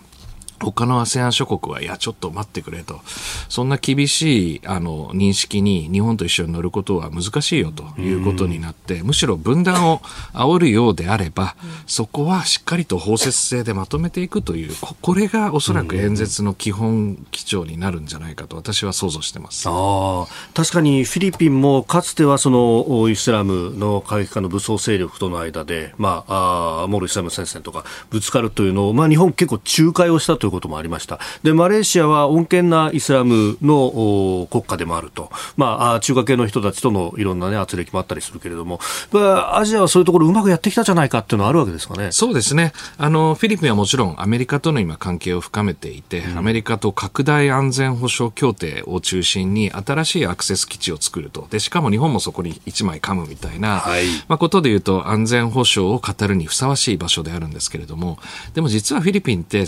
[0.60, 3.02] 他の ASEAN 諸国は、いや、ちょっと待ってくれと。
[3.50, 10.02] そんな厳しい、あの、認識に日本と一緒に乗ることは難しいよということになって、むしろ分断を
[10.34, 11.56] 煽るようであれば、
[11.88, 19.67] そこはしっかりと包摂性でまとめていくという、これがおそらく演説の基本基調になるんじゃないかと私は想像してます。
[19.67, 31.20] あ確かにフィリピンもかつてはそのイスラムの過激派の武装勢力との間で、まあ、あモール・イスラム戦線とかぶつかるというのを、まあ、日本結構仲介をしたということもありました。
[31.44, 35.30] で、マレーシアは穏健なイスラムの国家でもあると。
[35.58, 38.80] まあ、中華系の人たちとのいろんなね、圧力もあったりするけれども、
[39.12, 42.12] まあ、アジアはそういうところうまくやってきたじゃないかっていうのはあるわけですかね。
[42.12, 42.74] そうですね。
[42.98, 51.48] あの、フィリピンはもちろんアメリカとの今関係を深めていて、うん、アメリカと拡大安全保障協定を中心に新しいアクセス基地を作ると。
[51.50, 58.20] で、しかも日本もそこに一枚噛むみたいな、はい、まあ、ことで言うと安全保障を語るにふさわしい場所であるんですけれども、
[58.54, 59.66] でも実はフィリピンって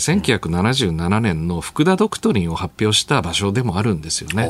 [0.72, 4.46] 1977 2017年の福田ドクトリンを発表した場所でもあるんですよね。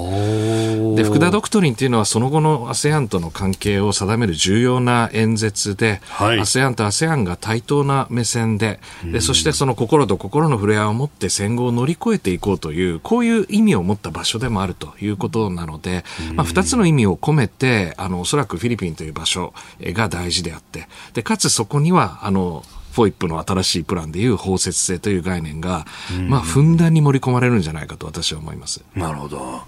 [0.96, 16.04] で福田ドクトリンっていうのはその後の ASEAN との関係を定める重要な演説で、はい、ASEAN と ASEAN が対等な目線ででそしてその心と心の触れ合いを持って戦後を乗り越えていこうというこういう意味を持った場所でもあるということなので、
[16.35, 25.87] まあ、2つの意味を込めてあのおそらくフィリピンという場所が大事であってでかつそこにはあのフォイップの新しいプランでいう包摂性という概念が、
[26.28, 28.85] まあ、ふんだんに盛り込まれるんじゃないかと私は思います。
[28.94, 29.62] なるほど。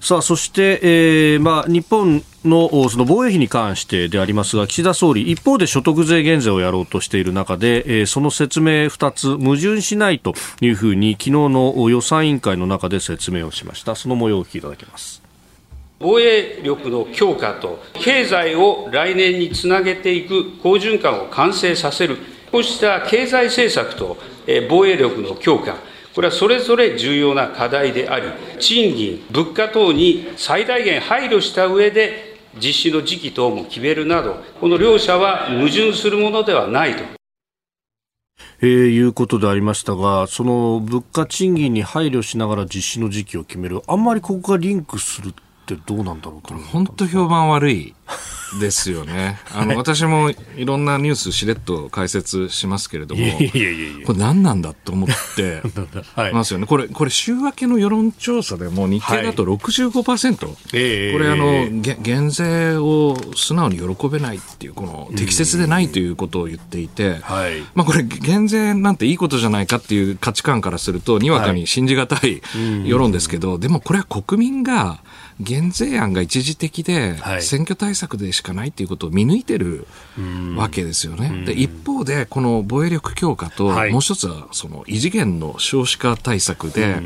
[0.00, 13.96] さあ、そして、えー、まあ、日本のその防衛費に関してでありますが、岸田総理、一方で所得税減税をやろうとしている中で、えー、その説明2つ、矛盾しないというふうに、昨日の予算委員会の中で説明をしました。
[13.96, 15.20] その模様をお聞きいただけます。
[16.00, 22.18] 防衛力の強化と経済を来年につなげていく好循環を完成させる
[22.50, 24.16] こうした経済政策と
[24.68, 25.76] 防衛力の強化、
[26.14, 28.26] これはそれぞれ重要な課題であり、
[28.58, 37.04] 賃金、物価等に最大限配慮した上で、実施の時期等も決めるなど、この両者は矛盾するものではないと。
[38.60, 45.32] えー、いうことでありましたが、その物価賃金に配慮しながら実施の時期を決める、あんまりここがリンクする
[45.74, 47.94] ってどうなんだろうと本当評判悪い
[48.60, 49.38] ですよね。
[49.54, 53.26] あの、私もいろんなニュースしれっと解説しますけれども、
[54.06, 55.62] これ何なんだと思って
[56.32, 56.66] ますよね。
[56.66, 60.46] これ、これ週明けの世論調査でも日経だと65%。
[60.46, 72.40] はい、これあの、減税を素直に喜べないっていう、この適切でないということを言っていて、はい、まあこれ減税なんていいことじゃないかっていう価値観からすると、にわかに信じがたい
[72.84, 75.00] 世論ですけど、でもこれは国民が、
[75.40, 79.86] 減税案が一時的で、選挙対策でしかないということを見抜いてる
[80.56, 81.44] わけですよね。
[81.46, 86.96] で一方で、この防衛力強化と、もう一つはその異次元の少子化対策で、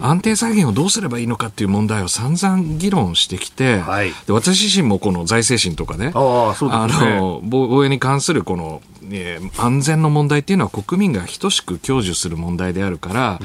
[0.00, 3.82] 安定財源をどうすればいいのかっていう問題を散々議論してきて、
[4.26, 13.40] で私自身もこの財政審とかね、あの防衛に関するこのえー、安全の問題っていうのは国民が等しく享受する問題であるから、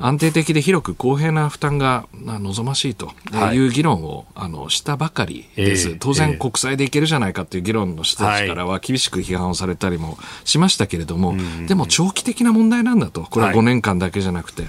[0.00, 3.12] 安定的で広く公平な負担が望ましいと。
[3.54, 3.58] い。
[3.58, 14.64] う議論を、あのしたばかりです、当然、国債でいけるじゃないかっていう議論の人たちからは厳しく批判をされたりもしましたけれども、でも長期的な問題なんだと、これは5年間だけじゃなくて、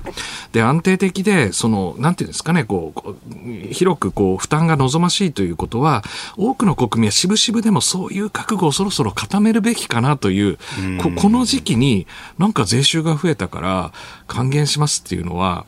[0.54, 6.04] で安定的で、そのなんていうんですかね、こう広くこう負担が望ましいということは、
[6.38, 10.58] 多くの国民はしぶしぶでもそういう覚悟をそろそろ固めるべきかなといういう
[11.02, 12.06] こ、この時期に
[12.38, 13.92] なんか税収が増えたから
[14.28, 15.66] 還元しますっていうのは、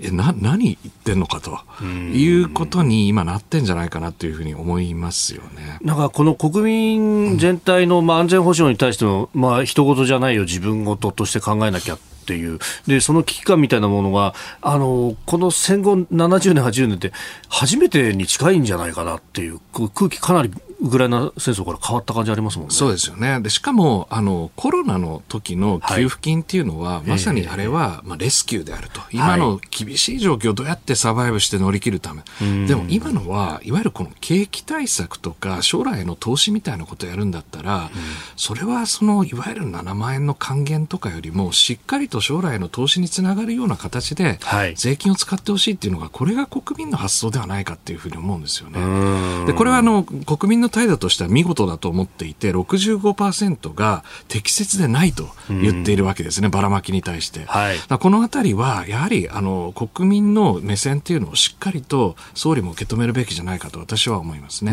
[0.00, 5.78] え、な、何言ってんのかということに今なってんじゃないかなというふうに思いますよね。
[5.82, 17.12] なんかこの国民全体のまあ安全保障に対しての、まあ人事じゃないよ、自分事として考えなきゃっていう、でその危機感みたいなものが、あのこの戦後70年、80年って、
[17.48, 22.74] 初めてに近いんじゃないかなっていう、空気、かなりウクライナ戦争から変わった感じありますもんね。
[22.74, 23.40] そうですよね。
[23.40, 29.00] で、しかも、あの、コロナの時の給付金っていうのは、はい、まさにあれは、まあ、レスキューであると。
[29.10, 32.20] 今の厳しい状況をどうやってサバイブして乗り切るため。
[32.20, 37.90] はい、でも今のは、いわゆるこの景気対策とか、将来への投資みたいなことをやるんだったら、
[38.36, 44.38] それはその、いわゆる7万円の還元とかよりも、しっかりと将来の投資につながるような形で、
[44.74, 49.46] 税金を使ってほしいっていうのが、これが国民の発想ではないかっていうふうに思うんですよね。
[49.46, 57.44] で、これはあの、国民の態度としては見事だと思っていて、65%が適切でないと言っているわけですね、ばらまきに対して。
[57.46, 64.72] はい、このあたりは、やはりあの国民の目線っていうのをしっかりと総理も受け止めるべきじゃないかと私は思いますね。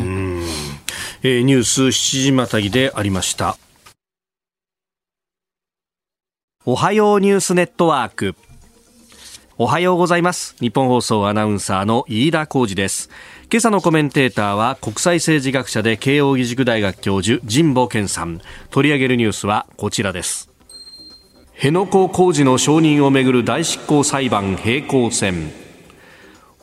[1.23, 3.57] えー、ニュース7時またぎでありました。
[6.67, 8.33] おはようニュースネットワーク。
[9.59, 10.55] おはようございます。
[10.59, 13.11] 日本放送アナウンサーの飯田浩二です。
[13.51, 20.49] 今朝のコメンテーターは国際政治学者で慶應義塾大学教授神保健さん取り上げるニュースはこちらです
[21.53, 25.51] 辺野古工事の承認をめぐる大執行裁判平行線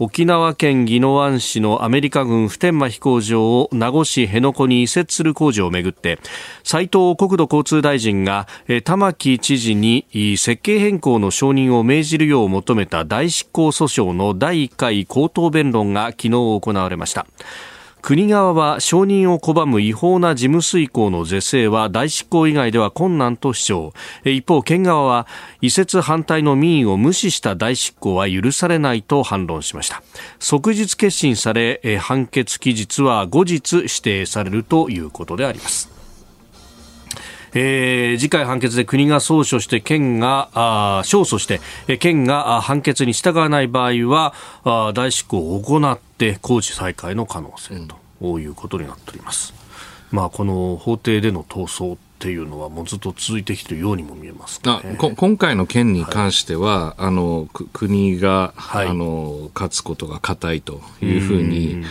[0.05, 6.19] 沖縄県宜野湾市のアメリカ軍普天間飛行場を名護市辺野古に移設する工事をめぐって
[6.65, 8.49] 斉藤国土交通大臣が
[8.83, 10.05] 玉城知事に
[10.37, 17.25] 設計変更の承認を命じるよう求めた大執行訴訟の第1回口頭弁論が昨日行われました。
[18.03, 23.93] 国側は承認を拒む違法な事務遂行の是正は大執行以外では困難と主張。
[24.25, 25.29] 一方県側は
[25.61, 30.03] 移設反対の民意を無視した大執行は許されないと反論しました。
[30.41, 35.92] 即日結審され判決期日は後日指定されるということであります。
[37.55, 44.35] えー、次回判決で国が訴訟して県があ勝訴して、え県が判決に従わない場合は
[44.65, 47.87] あ大執行を行って工事再開の可能性
[48.21, 49.55] ということになっております。
[50.11, 54.83] まあ、この法廷での闘争っていうのはもうずっと続いてきているようにも見えます、ね、あ
[55.17, 61.83] 今回の件に関しては、はい、あの国が、はい、あの勝つことが固いというふうに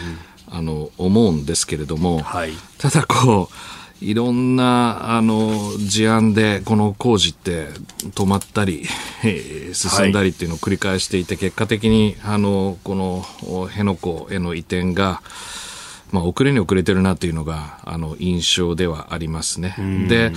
[0.49, 7.67] あの思うんですけれども、はい、ただこういろんなあの事案でこの工事って
[8.15, 8.85] 止まったり、
[9.73, 15.21] 進んだりっていうのを繰り返していて、結果的にあのこの辺野古への移転が、
[16.11, 19.75] まあ、遅れに遅れてるなというのがあの印象ではありますね。
[20.09, 20.31] で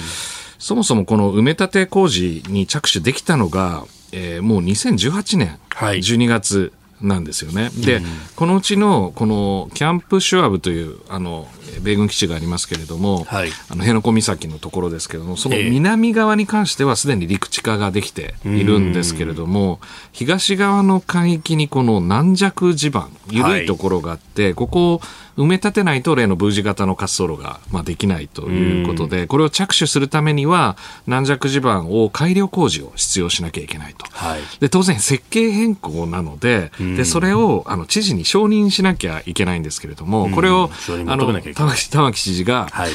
[0.58, 7.70] そもそもこの埋め立て工事に着手できたのが、えー、もう2018年12月なんですよね。
[7.70, 8.00] で、
[8.36, 11.48] このうちのこのキャンプシュワブというあの
[11.82, 19.80] 米軍基地がありますけれども、はい、あの辺野古岬のところですけれども、その南側に関してはすでに陸地化ができているんですけれども、
[20.12, 25.00] 東側の海域にこの軟弱地盤、緩いところがあって、はい、ここを
[25.36, 34.06] 埋め立てないと例の V 字型の滑走路が、まあ、できないということで、これを着手するためには軟弱地盤を改良工事を必要しなきゃいけないと。
[34.10, 40.70] はい、で当然設計変更なのででそれをあの知事に承認しなきゃいけないんですけれども、これを
[41.06, 42.90] あの玉城知事が、はい。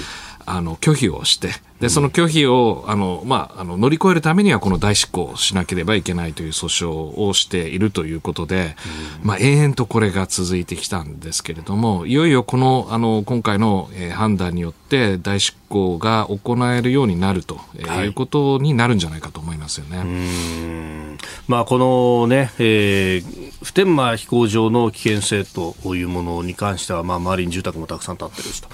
[0.52, 8.76] あの拒否をしてでその拒否をあの、まあ、あの乗り越えるためにはこの代執行しなければいけないという訴訟をしているということで、
[9.24, 21.18] まあ、永遠とこれが続いてきたんですけれどもいよいよこのあの今回の、えー、判断によって代執行が行えるようになると、はい、いうことになるんじゃないかと思いますよね。
[21.48, 28.70] まあ、このね、えー、普天間飛行場の危険性というものに関しては、まあ、周りに住宅もたくさん建ってるしと、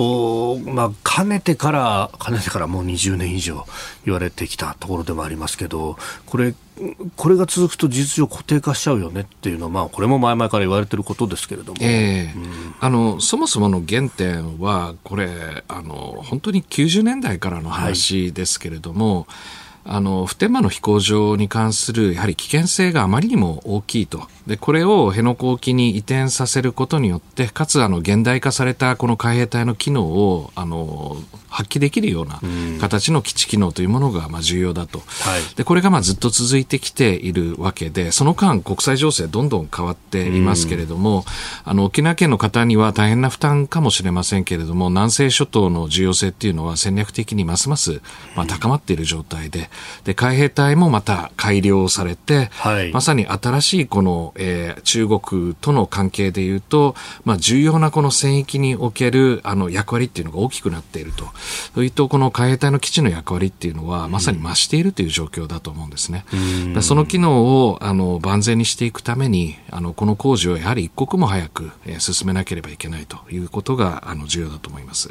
[0.00, 3.64] おまあ、かねてから、かねてからもう20年以上
[4.04, 5.96] 言われてきたところでもありますけど、
[6.26, 6.54] これ、
[7.16, 19.26] これが続くと事実上固定化しちゃうよねっていうのは、まあ、これも前々から言われてることですけれども、えーうん、あのそもそもの原点はこれあの本当に90年代からの話ですけれども、はい
[19.90, 24.28] あの普天間の飛行場に関するやはり危険性があまりにも大きいと。
[24.46, 31.16] でこれを辺野古沖に移転させることによってかつあの現代化されたこの海兵隊の機能をあの
[31.48, 32.40] 発揮できるような
[32.80, 35.04] 形の基地機能というものがまあ重要だと、は
[35.38, 41.24] い、でこれがまあずっと続いてきているわけでその間国際情勢どんどん変わっていますけれども、
[41.64, 48.00] あの沖縄県の方には大変な負担かもしれませんけれども南西諸島の重要性っていうのは戦略的にますます
[48.36, 49.70] まあ高まっている状態で
[50.04, 56.94] で海兵隊もまた改良されて、はい、まさに新しいこのえー、中国との関係でいうと、
[57.24, 61.26] まあ、重要なこの戦域におけるあの役割っていうのが大きくなっていると。
[61.74, 66.24] そういうと、この海兵隊の基地の役割っていうのは、まさに増しているという状況だと思うんですね。
[66.80, 75.10] その機能をあの万全にしていくために、あのこの工事をやはり一刻も早く、えー、進めなければいけないということがあの重要だと思います。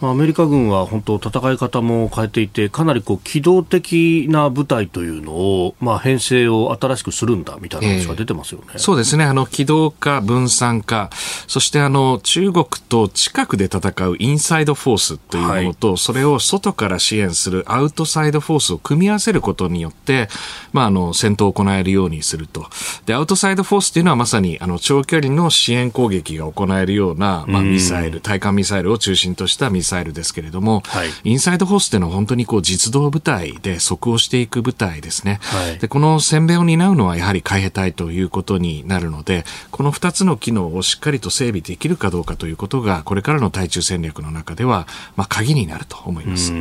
[0.00, 8.66] アメリカ軍は本当戦い方も変えていて、かなりこう機動的な部隊というのを、まあ、編成を新しくするんだみたいな話が出てますよね。
[8.76, 9.24] そうですね。
[9.24, 11.10] あの、機動化、分散化、
[11.46, 20.28] そしてあの、中国と近くで戦うインサイドフォースというものと、はい、それを外から支援するアウトサイドフォースを組み合わせることによって、
[20.72, 22.66] まあ、あの、戦闘を行えるようにすると。
[23.06, 35.40] で、アウトサイドフォースというのはまさに、あの、長距離の支援攻撃が行えるような、まあ、ミサイル、対艦ミサイルを中心としたミサイルですけれども、はい、インサイドフォースというのは本当にこう、実動部隊で即応していく部隊ですね。
[35.42, 46.52] はい、で、この戦米を担うのはやはり海兵隊ということになるので、この2つの機能をしっかりと整備できるかどうかということが、これからの対中戦略の中では、まあ、鍵になると思います。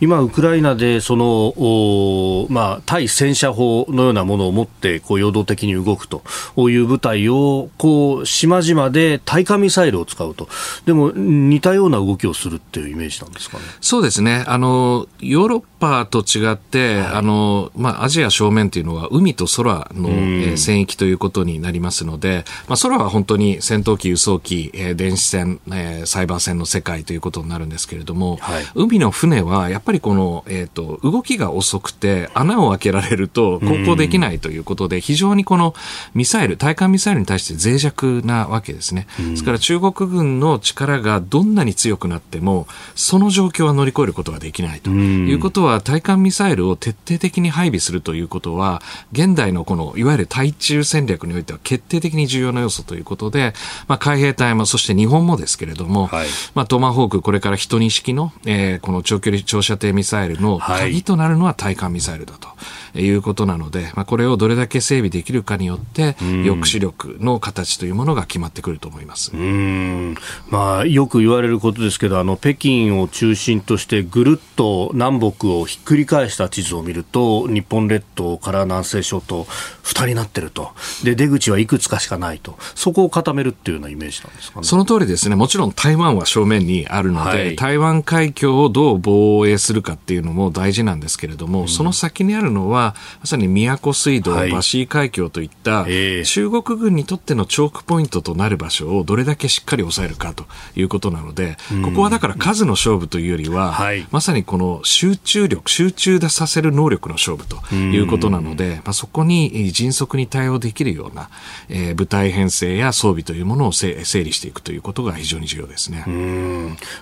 [0.00, 6.22] 今、ウクライナでその、まあ、対戦車砲のようなものを持ってこう陽動的に動くと
[6.70, 10.48] いう部隊をこう島々で対艦ミサイルを使うと、
[10.86, 13.64] でも似たような動きをするっていうイメージなんですかね。
[13.80, 14.44] そうですね。
[14.46, 35.74] あのヨーロッパと違って、はい、あのまあ、アジア正面というのは海と空の、えー、戦域ということになりますので、まあ、空は本当に戦闘機、輸送機、えー、電子戦、えー、サイバー戦の世界ということになるんですけれども、はい、海の船はやっぱりこの、えーと、動きが遅くて穴を開けられると航行できないということで、非常にこの
[36.14, 39.06] ミサイル、対艦ミサイルに対して脆弱なわけですね。
[39.18, 44.90] ですから中国軍の力がどんなに強くなっても、その状況は乗り越えることができないと。
[44.90, 48.82] いうことは、対艦ミサイルを徹底的に配備するということは、
[49.12, 53.54] 現代のこのいわゆる対中戦略においては決定的に重要な要素ということで、
[53.86, 62.48] まあ、海兵隊も、そして日本もですけれども、はい、まあ、トマホーク、これから一2式の、えー、この長距離長射程ミサイルの鍵となるのは対艦ミサイルだと。
[62.94, 69.32] いうことなので、まあ、これをどれだけ整備できるかによって、抑止力の形というものが決まってくると思います。
[69.32, 70.16] うん。
[70.48, 79.44] まあ、よく言われることですけど、あの北京を中心としてぐるっと南北をひっくり返した地図を見ると、日本列島から南西諸島、
[79.84, 80.72] 2になってると。
[81.04, 84.66] で、出口はいくつかしかないと、そこを固めるっていうようなイメージなんですかね。
[84.66, 95.84] その通りですね、もちろん台湾は正面にあるので、はい、台湾海峡をどう防衛するかっていうのも大事なんですけれども、その先にあるのは、まさに宮古水道、はい、バシー海峡といった、
[96.24, 100.46] 中国軍にとってのチョークポイントとなる場所をどれだけしっかり抑えるかと
[100.76, 111.28] いうことなので、ここはだから数の勝負というよりは、はい、まさにこの集中力、集中させる能力の勝負ということなので、まあ、そこに迅速に対応できるような、
[111.68, 116.06] えー、部隊編成や装備というものを整理していくということが非常に重要ですね。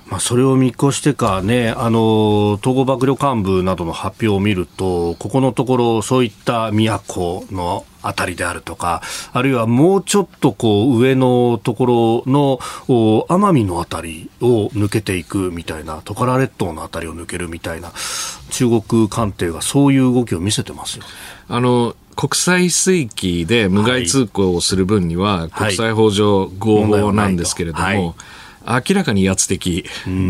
[0.08, 9.02] まあ、それを見越してかね、あの、統合幕僚幹部などの発表を見ると、ここのところ、そういった都のあたりであるとか、
[9.32, 12.58] あるいはもうちょっとこう上のところの
[13.28, 17.92] 奄美のあたりを抜けていくみたいな、トカラ列島のあたりを抜けるみたいな、
[18.50, 21.04] 中国艦艇がそういう動きを見せてますよ。
[21.48, 28.14] あの国際水域で無害通行をする分には、国際法上合法なんですけれども、はいはい
[28.66, 29.84] 明らかに威圧的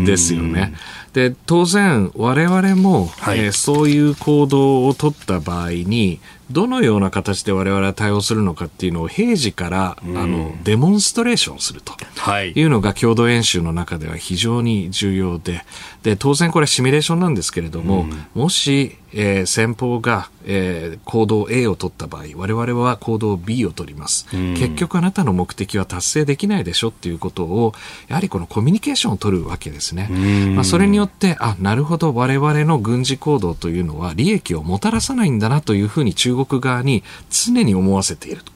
[0.05, 0.73] ですよね。
[1.13, 6.19] で当然、我々も、はい、えー、そういう行動を取った場合に
[6.51, 11.93] どのような形で我々は対応するのかっていうのを平時から、あのデモンストレーションすると。
[12.55, 15.63] いうのが共同演習の中では非常に重要で
[16.03, 27.73] で当然これシミュレーションなんですけれども、もし、えー、先方が、えー、行動 A を取った場合我々は行動 B を取ります、結局あなたの目的は達成できないでしょっていうことを
[28.07, 30.07] やはりこのコミュニケーションを取るわけですね。
[30.55, 38.51] まあ、それによってあなるほど我々の軍事行動というのは利益をもたらさないんだなというふうに中国側に常に思わせていると。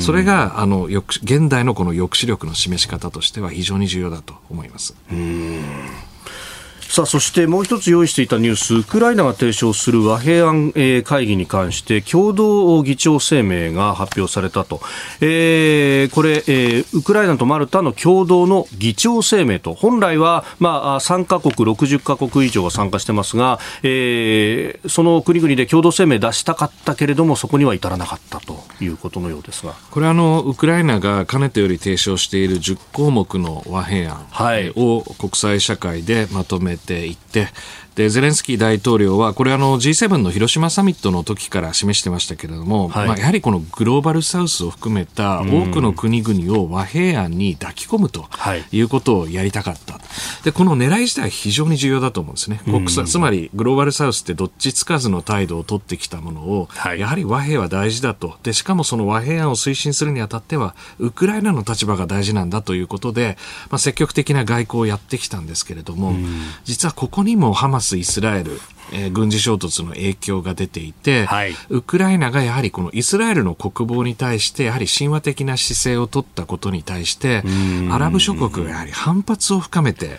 [0.00, 4.94] それが、あの、現代のこの抑止力の示し方としては非常に重要だと思います。
[6.88, 14.80] さあそしてもう一つ用意していたニュースウクライナが提唱する和平案、えー、会議に関して共同議長声明が発表されたと、
[15.20, 19.74] えー、これ、えー、ウクライナとマルタの共同の議長声明と。
[19.74, 28.65] 本来は、まあ、3カ国60カ国以上が参加してますが、えー、その国々で共同声明出したかったけれどもそこには至らなかったと。
[28.80, 29.74] いうことのようですが。
[29.90, 34.26] これはあのウクライナがかねてより提唱している10項目の和平案
[34.76, 37.48] を国際社会でまとめていって、
[37.96, 48.26] でゼレンスキー大統領は、これあの G7 の広島サミットの時から示してましたけれども、はい、まあ、やはりこのグローバルサウスを含めた多くの国々を和平案に抱き込むと
[48.70, 49.98] いうことをやりたかった。
[50.44, 52.60] で、この狙い自体は非常に重要だと思うんですね。
[52.66, 58.36] 国際、つまりグローバルサウスってどっちつかずの態度を取ってきたものを、はい、やはり和平は大事だと。
[58.42, 63.38] で、しかもその和平案を推進するにあたっては、ウクライナの立場が大事なんだということで、
[63.70, 66.14] まあ、積極的な外交をやってきたんですけれども、
[66.64, 68.52] 実はここにもハマス、イスラエル、
[68.92, 77.42] えー、軍事衝突の影響が出ていて、はい、ウクライナがやはりこのイスラエルの国防に対してやはり神話的な姿勢を取ったことに対して
[77.90, 80.18] アラブ諸国がやはり反発を深めて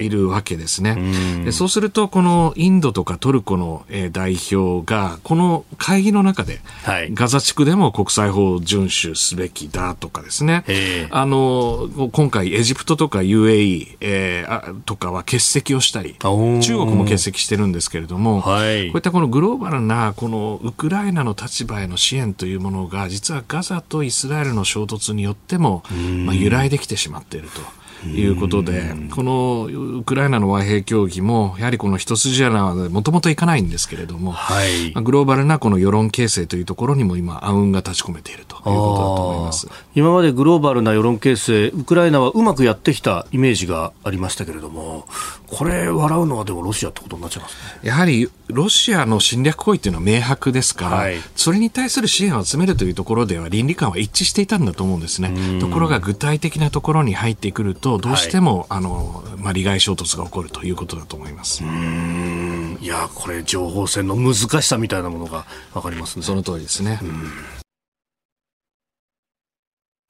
[0.00, 0.08] い。
[0.14, 0.92] るわけですね。
[0.92, 0.96] は
[1.42, 10.64] い、でそうするとこのインドとかトルコの、えー、代表がこの会議の中で、はい、ガザ地区でも国際法を遵守すべきだとかですね。
[11.10, 25.82] あの今回エジプトとか UAE、えー、とかは欠席をしたり中国も欠席してるんですけれども、はい、こういったこのグローバルなこのウクライナの立場への支援というものが実はガザとイスラエルの衝突によっても、
[26.24, 27.83] まあ、揺らいできてしまっていると。
[28.08, 39.68] いうことで、このウクライナの和平協議も、やはりこの一筋縄でもともといかないんですけれども、はい、グローバルなこの世論形成というところにも今、暗雲が立ち込めているということだと思います。
[39.94, 45.06] 今までグローバルな世論形成、ウクライナはうまくやってきたイメージがありましたけれども、
[45.46, 55.60] これ、笑うのはでもロシアってことになっちゃいます、ね、やはりロシアの侵略行為というのは明白ですから、はい、それに対する支援を集めるというところでは倫理観は一致していたんだと思うんですね。
[55.60, 61.62] ところが具体的なところに入ってくると、どうしても、はい、あのまあ、利害衝突が起こるということだと思います。
[61.64, 66.22] いや、これ、情報戦の難しさみたいなものが分かりますね。
[66.24, 67.00] その通りですね。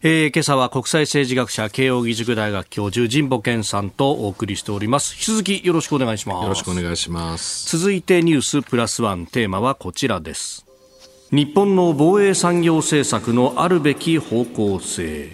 [0.06, 5.14] えー、今朝は国際政治学者慶應義塾大学教授神保健さんとお送りしております。
[5.14, 6.42] 引き続きよろしくお願いします。
[6.42, 7.74] よろしくお願いします。
[7.74, 10.66] 続いてニュースプラスワンテーマはこちらです。
[11.30, 15.32] 日本の防衛産業政策のあるべき方向性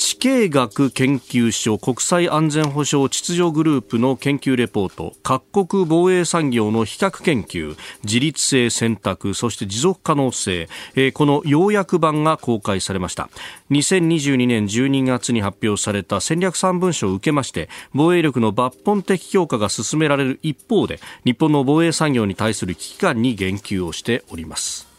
[0.00, 13.28] 地経学研究所国際安全保障秩序グループの研究レポート各国防衛産業の比較研究自立性選択そして持続可能性、えー、この要約版が公開されました。
[13.72, 24.89] 2022年12月に発表された戦略3文書を受けまして防衛力の抜本的強化が進められる一方で日本の防衛産業に対する危機感に言及をしております。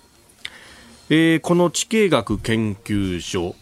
[1.14, 3.54] えー、この地形学研究所。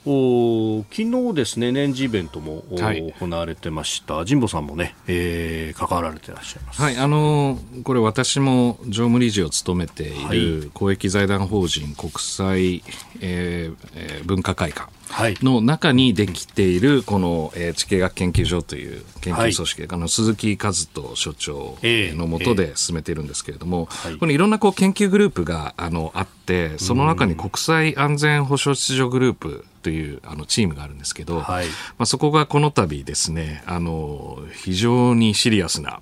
[0.91, 4.23] 昨日ですね年次イベントも、はい、行われてました。
[4.23, 6.79] 神保さんもね、えー、関わられていらっしゃいます。
[6.79, 12.83] はいあのー、これ私も常務理事を務めている公益財団法人国際、
[13.19, 14.98] えー、文化会館
[15.41, 35.99] の中にできているこの、えー、地形学研究所という研究組織、はい、あの鈴木和人所長のもとで進めているんですけれども、えーえー、このいろんなこう研究グループがあのあってその中に国際安全保障秩序グループとというあのチームがあるんですけど、はい、まあ、そこがこの度ですね、あの、非常にシリアスな、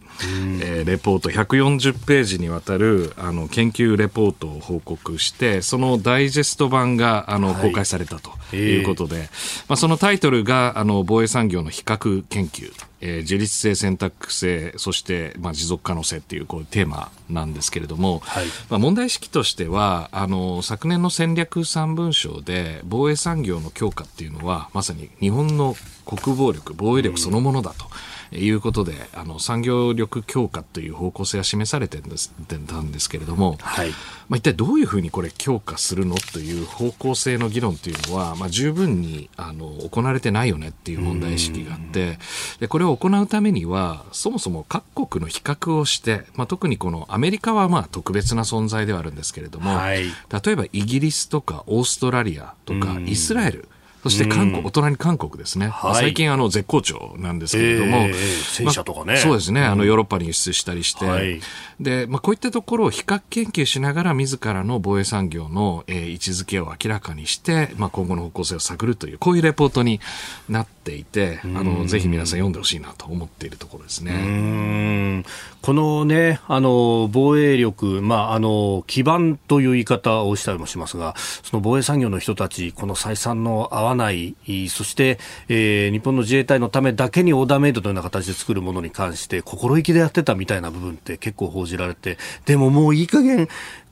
[0.61, 9.29] えー、レポート、140ページにわたるあの研究レポートを報告して、そのダイジェスト版があの、公開されたということで、
[9.69, 12.69] まあ、そのタイトルがあの防衛産業の比較研究
[13.01, 25.75] えー、自律性、選択性、そして、まあ、持続可能性っていうこうテーマなんですけれども、はい、まあ、問題意識としてはあの昨年の戦略3文書で防衛産業の強化っていうのはまさに日本の
[26.05, 27.85] 国防力、防衛力そのものだと。
[27.85, 33.89] うんいうことであの産業力強化という方向性が示されてたんですけれども、はい、
[34.29, 42.19] まあ、一体どういうふうにこれ強化するのという方向性の議論というのは、まあ、十分にあの行われてないよねっていう問題意識があって
[42.59, 53.69] でこれを行うためにはそもそも各国の比較をして、まあ、特にこのアメリカはまあ特別な存在ではあるんですけれども、はい、例えばイギリスとかオーストラリアとかイスラエル
[54.03, 55.67] そして韓国、お隣に韓国ですね。
[55.67, 59.63] はい、最近あの絶好調なんですけれども、えー、戦車とかね、まそうですね。
[59.63, 61.41] あのヨーロッパに輸出したりして、はい、
[61.79, 69.99] で、まあこういったところを比較研究しながら自らの防衛産業の、えー、位置づけを明らかにして、まあ今後の方向性を探るというこういうレポートに
[70.47, 75.23] なっていて、あのぜひ皆さん読んでほしいなと思っているところですね。
[75.61, 84.35] このね、あの防衛力、まああの基盤という言い方をしたりもしますが、その防衛産業の人たちこの採算の合わない、
[84.69, 85.19] そして、
[85.49, 93.47] えー、日本の自衛隊のためだけにオーダーメイドというような形で作るものに関して心意気でやってたみたいな部分って結構報じられて、でももういい加減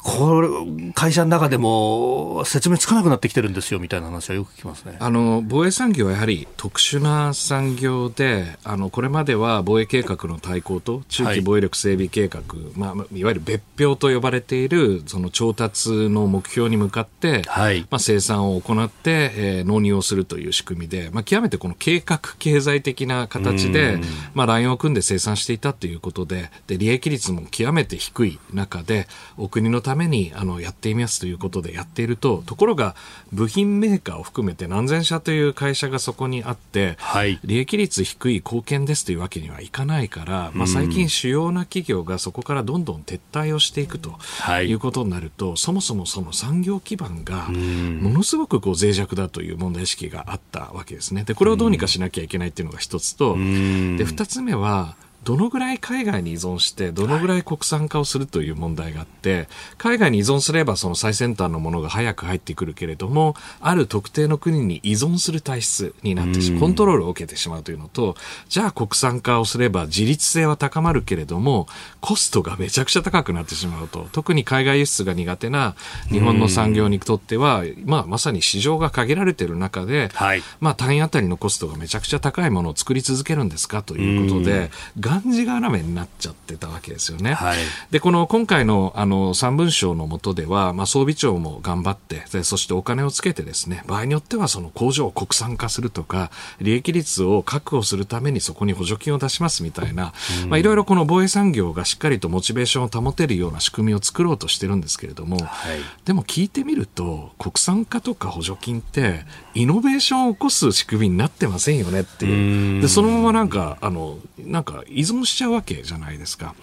[0.05, 0.47] これ
[0.93, 4.97] 会社の中でも説明つかなくなってきてるんですよみたいな話はよく聞きますね。
[4.99, 12.45] あの防衛産業はやはり特殊な産業であのこれまでは防衛計画の対抗と中期防衛力整備計画、はい
[12.75, 23.99] まあ、いわゆる別表と呼ばれているその調達の目標に向かって、はい、まあ、生産を行って、えー、納入をするという仕組みで、まあ、極めてこの計画経済的な形で、
[24.35, 32.95] まあ、ラインを組んで生産していたということでで利益率も極めて低い中でお国のためためにあのやっていますということでやっているとところが
[33.31, 44.19] 部品メーカーを含めて何千社という会社がそこにあって、はい、利益率低い貢献ですというわけにはいかないから、まあ、最近主要な企業がそこからどんどん撤退をしていくと
[44.63, 44.75] い。
[44.75, 51.23] うことになると、はい、そもそもその産業基盤がものすごくこう脆弱だという問題意識があったわけですね。
[51.23, 59.49] でこれをどうにかしなきゃいけないっていうのが一つとで二つ目はどのぐらい海外に依存して、どのぐらい国産化をするという問題があって、
[59.79, 68.15] 海外に依存すればその最先端のものが早く入ってくるけれども、ある特定の国に依存する体質になってしまう、コントロールを受けてしまうというのと、
[68.49, 71.67] じゃあ国産化をすれば自立性は高まるけれども、
[72.01, 75.75] コストがめちゃくちゃ高くなってしまうと、特に海外輸出が苦手な
[76.09, 84.69] 日本の産業にとっては、まあまさに市場が限られている中で、はい、まあ単位あたりのコストがめちゃくちゃ高いものを作り続けるんですかということで、
[84.99, 87.33] がんじがらめになっちゃってたわけですよね。
[87.33, 87.57] はい、
[87.91, 100.13] で、この今回のあの3文書の下では、まあ、装備庁も頑張ってで、そしてお金をつけてですね、場合によってはその工場を国産化するとか、利益率を確保するためにそこに補助金を出しますみたいな、
[100.47, 112.81] まあ、いろいろこの防衛産業がしっかりとモチベーションを保てるような仕組みを作ろうとしてるんですけれども、はい、でも聞いてみると、国産化とか補助金って、イノベーションを起こす仕組みになってませんよねっていう。
[112.81, 116.55] で、そのままなんか、あの、なんか依存しちゃうわけじゃないですか。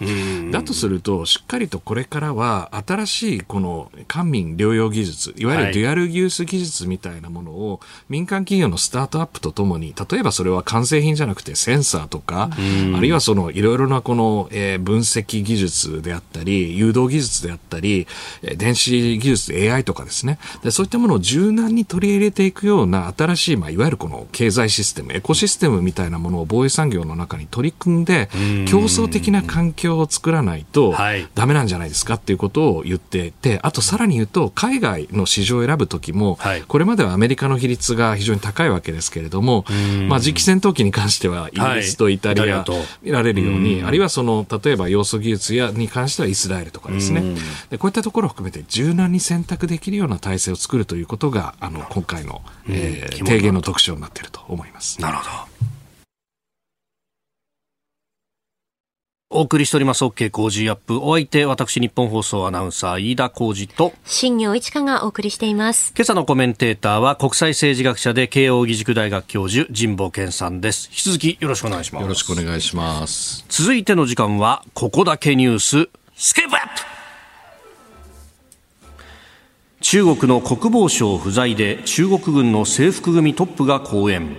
[0.51, 7.79] だとすると、しっかりとこれからは新しいこの官民療養技術、いわゆるデュアルユース技術みたいなものを
[8.09, 18.07] 民間企業のスタートアップとともに、例えばそれは完成品じゃなくてセンサーとか、あるいはそのいろいろなこの、えー、分析技術であったり、誘導技術であったり、
[18.57, 20.39] 電子技術、AI とかですね。
[20.63, 28.29] でそういったものを柔軟に取り入れていくような新しい、まあ、いわゆるこの経済システム、エコシステムみたいなものを防衛産業の中に取り組んで、
[28.67, 30.95] 競争的な環境を作らないと
[31.35, 39.65] ダメなんじゃないですかっていうことを言っていて、あとさらに言うと、海外の市場を選ぶときも、これまではアメリカの比率が非常に高いわけですけれども、
[40.07, 42.65] まあ、次期戦闘機に関しては、イギリスとイタリア
[43.01, 47.23] 見られるように、あるいはその、例えば要素技術やに関してはイスラエルとかですね、
[47.69, 55.01] でこういったところを含めて柔軟に選択できるような体制を作るということが、あの、今回の、えー、提言の特徴になっていると思います。
[55.01, 55.52] なるほど。
[59.35, 60.99] お送りしております OK 工事アップ。
[60.99, 65.91] お相手、私、日本放送アナウンサー、飯田浩二と、新業一華がお送りしています。
[65.97, 70.87] 今朝のコメンテーターは、国際政治学者で慶應義塾大学教授、神保健さんです。
[70.91, 72.03] 引き続きよろしくお願いします。
[72.03, 73.43] よろしくお願いします。
[73.49, 76.93] 続いての時間は、ここだけニュース、スケープアップ
[79.81, 84.37] 中国の国防省不在で中国軍の制服組トップが講演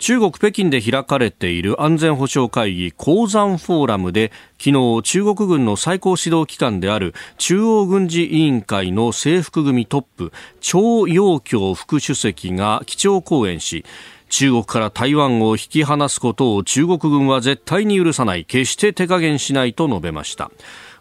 [0.00, 13.84] 中国北京で開かれている安全保障会議鉱山フォーラムで昨日中国軍の最高指導機関である中央軍事委員会の制服組トップ張陽京副主席が基調講演し
[14.30, 20.50] 中国から台湾を引き離すことを中国軍は絶対に許さない決して手加減しないと述べました。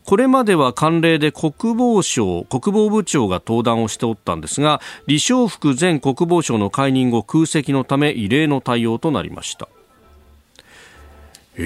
[0.09, 9.69] これまでは慣例で国防省、国防部長が登壇をしておったんですが、李承福前国防相の解任後空席のため異例の対応となりました。
[11.57, 11.61] え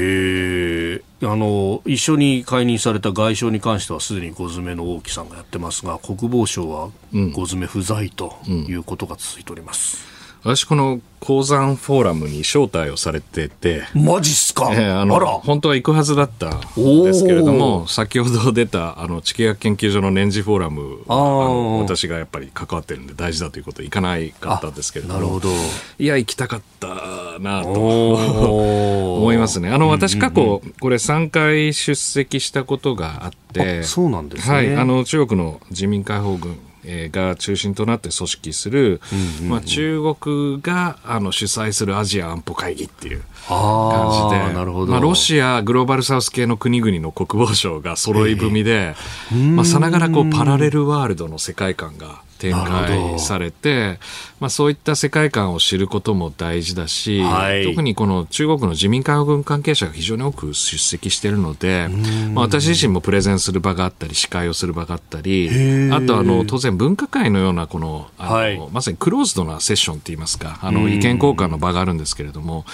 [1.21, 10.05] ー、あの一緒に解任された外相に関してはすでにご詰めの王毅さんがやってますが国防省はご詰め不在ということが続いております。
[10.05, 10.12] うんうん、
[10.43, 13.83] 私この鉱山フォーラムに招待をされてて。
[13.93, 16.59] マジっすか、えー、あの本当は行くはずだったん
[17.03, 25.19] ですけれども、先ほど出たあの地球学研究所の年次フォーラムあの私がやっぱり関わってるんで大事だということで行かないかったんですけれども。
[25.21, 25.49] なるほど。
[25.97, 27.69] いや、行きたかったなと
[29.15, 29.69] 思いますね。
[29.69, 34.55] あの、私過去、これ3回出席したことがあって、そうなんですね。
[34.55, 39.01] はい、あの、中国の人民解放軍えが中心となって組織する、
[39.39, 44.91] うんうん、まあ、中国があの主催するアジア安保会議っていう感じで、なるほど。
[44.91, 48.95] まあ、ロシア、グローバルサウス系の国々の国防省が揃い踏みで、
[49.31, 53.99] えー、まあ、さながらこうパラレルワールドの世界観が展開されて、
[54.41, 61.87] まあ、そういった世界観を知ることも大事だし、はい、特にこの中国の自民解放軍関係者が非常に多く出席しているので、
[62.33, 65.49] まあ、私自身もプレゼンする場があったり司会をする場があったり
[65.93, 72.65] あとあの当然分科会のようなこのあの、はい、まさにクローズドなセッションといいますかあの意見交換の場があるんですけれども、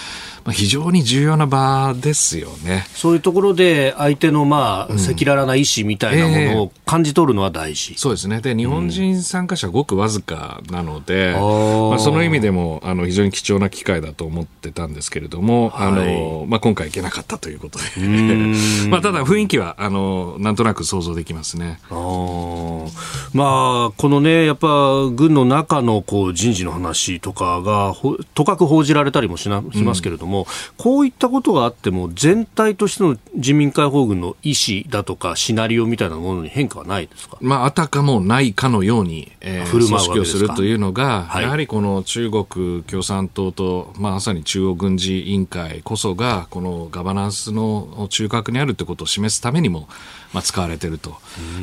[0.45, 2.85] まあ、非常に重要な場ですよね。
[2.95, 8.41] そういうところで相手のまあ赤裸々な意思みたいなものを感じ取るのは大事、うんえー、そうですね。
[8.41, 17.85] で日本人参加者ごくわずかなので、まあ、その意味でもあの非常に貴重な機会だと思ってたんですけれども、はい、あのまあ、今回行けなかったということで。
[18.89, 21.79] まあ、ただ雰囲気はあのなんとなく想像できますね。
[21.89, 22.85] あ
[23.33, 24.67] まあ、このね、やっぱ
[25.13, 27.95] 軍の中のこう人事の話とかが
[28.33, 30.45] とかく報じられたりもしなしますけれども、うん、
[30.77, 49.87] こういったことがあっても全体としての人民解放軍の意思だとかシナリオみたいなものに変化はないですか、まあ、あたかもないかのように、えー、組織をするというのが、はい、やはりこの中国共産党と、まあ、まさに中央軍事委員会こそがこのガバナンスの中核にあるということを示すためにも
[50.33, 51.17] まあ、使われていると、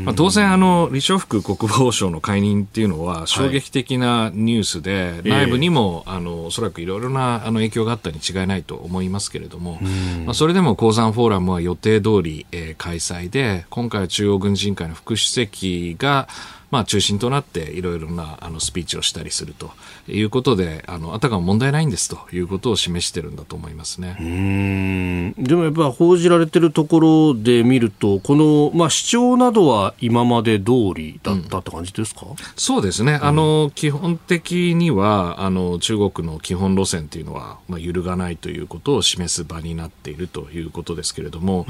[0.05, 9.79] まあ、当然あの、李承福国防省の解任っていうのは衝撃的なニュースで、はい、内部にも、あのおそらくいろいろなあの影響があったに違いないと思いますけれども、
[10.25, 16.29] まあ、それでも鉱山フォーラムは予定通り、えー、開催で、今回は中央軍事委員会の副主席が、
[16.71, 19.71] まあ、中心となっていろいろなあのスピーチをしたりすると
[20.09, 24.17] いうことであのあたかも問題ないんですということを示してるんだと思いますね。
[24.21, 25.33] うん。
[25.35, 41.67] でもやっぱ報じられてるところで見るとこの、まあ、主張などは今まで通りだったって感じですか、うん、そうですね、あの基本的にはあの中国の基本路線というのは、まあ、揺るがないということを示す場になっているということですけれども、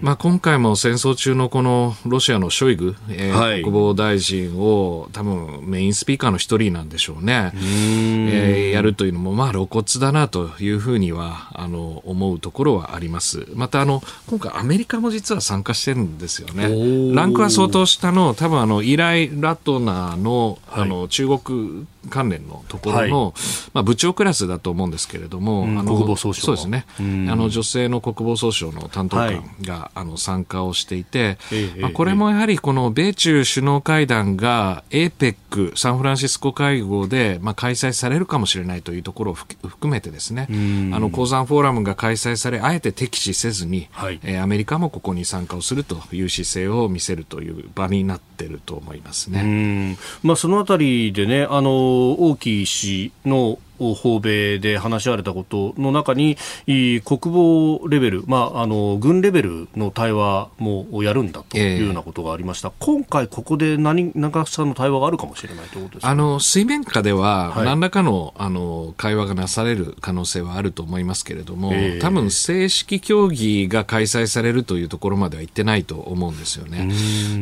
[0.00, 7.52] まあ、今回も戦争中のこのロシアのショイグ、えー、はい、国防大臣人を多分メインスピーカーの一人なんでしょうね。
[7.54, 13.46] うえー、やるというのもまあ露骨だなというふうにはあの思うところはあります。
[13.54, 17.14] またあの今回アメリカも実は参加してるんですよね。
[17.14, 23.32] ランクは相当下の多分あのイライ・ラトナーのあの、中国関連のところの、はい、
[23.72, 27.02] まあ、部長クラスだと思うんですけれども、うん、あの国防総省そうですね、あ
[27.36, 31.38] の女性の国防総省の担当官が、はい、あの参加をしていて、
[31.78, 49.96] まあ、これもやはりこの米中首脳会談が APEC サンフランシスコ会合で、まあ、開催されるかもしれないというところを含めてですね、あの鉱山フォーラムが開催されあえて敵視せずに、はい、えー、アメリカもここに参加をするという姿勢を見せるという場になっていると思いますね。
[50.22, 76.88] まあ、そのあたりでねあの大きい市の訪米で話し合われたことの中に国防レベル、まあ、あの軍レベルの対話もやるんだというようなことがありました、えー、今回、ここで何何かしらの対話があるかもしれないということですあの水面下では、何らかのあの会話がなされる可能性はあると思いますけれども、えー、多分正式協議が開催されるというところまでは行ってないと思うんですよね。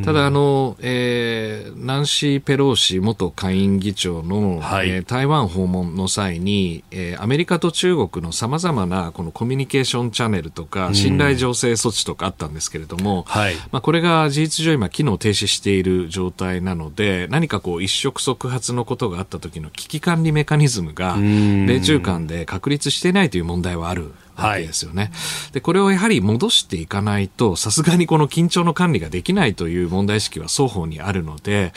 [0.04, 25.02] ただあの、えー、ナンシー・ペローシ元下院議長の、はい、えー、台湾訪問の際際に、えー、アメリカと中国のさまざまなこのコミュニケーションチャンネルとか信頼醸成措置とかあったんですけれども、はい、まあ、これが事実上今機能停止している状態なので何かこう一触即発のことがあった時の危機管理メカニズムが米中間で確立していないという問題はあるわけですよね。
[25.04, 25.08] は
[25.50, 31.72] い、で、これをやはり戻していかないと、さすがにこの緊張の管理ができないという問題意識は双方にあるので、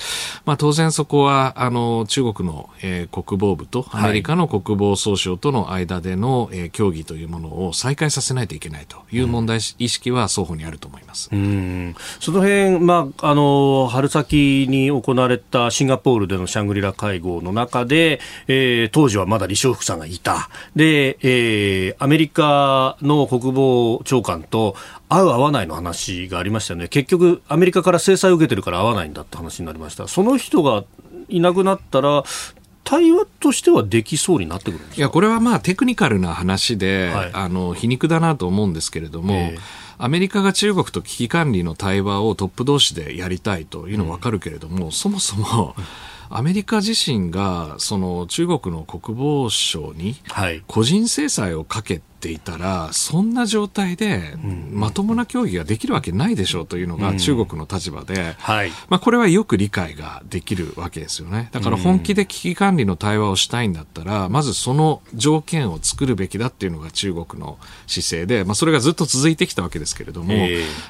[0.45, 11.30] まあ当然そこは、あの、中国の、えー、国防部とアメリカの国防総省との間での、えー、協議というものを再開させないといけないという問題意識は双方にあると思います。
[11.32, 20.49] うん、その辺、まあ、あの、春先に行われたシンガポールでのシャングリラ会合の中で、えー、当時はまだ李承福さんがいた。
[20.76, 22.45] で、えー、アメリカ
[23.02, 24.76] の国防長官と
[25.10, 30.84] 会う、会わないの話がありましたよね、結局、アメリカから制裁を受けてるから会わないんだって話になりました、その人が
[31.30, 32.24] いなくなったら、
[32.86, 39.60] 対話としてはできそうになってくるいや、これはまあテクニカルな話で、はい、あの皮肉だなと思うんですけれども、えー、
[39.98, 45.76] アメリカが中国と危機管理の対話をトップ同士でやりたいというのは分かるけれども、うん、そもそも、
[46.30, 50.15] アメリカ自身がその中国の国防省に
[50.67, 54.36] 個人制裁をかけていたら、そんな状態で
[54.71, 58.36] まともな協議ができるわけないでしょうというのが中国の立場で、
[58.89, 61.49] まあ、これはよく理解ができるわけですよね。
[61.51, 70.34] だから本気で危機管理の対話をしたいんだったら、まずその条件を作るべきだっていうのが中国の姿勢で、まあ、それがずっと続いてきたわけですけれども、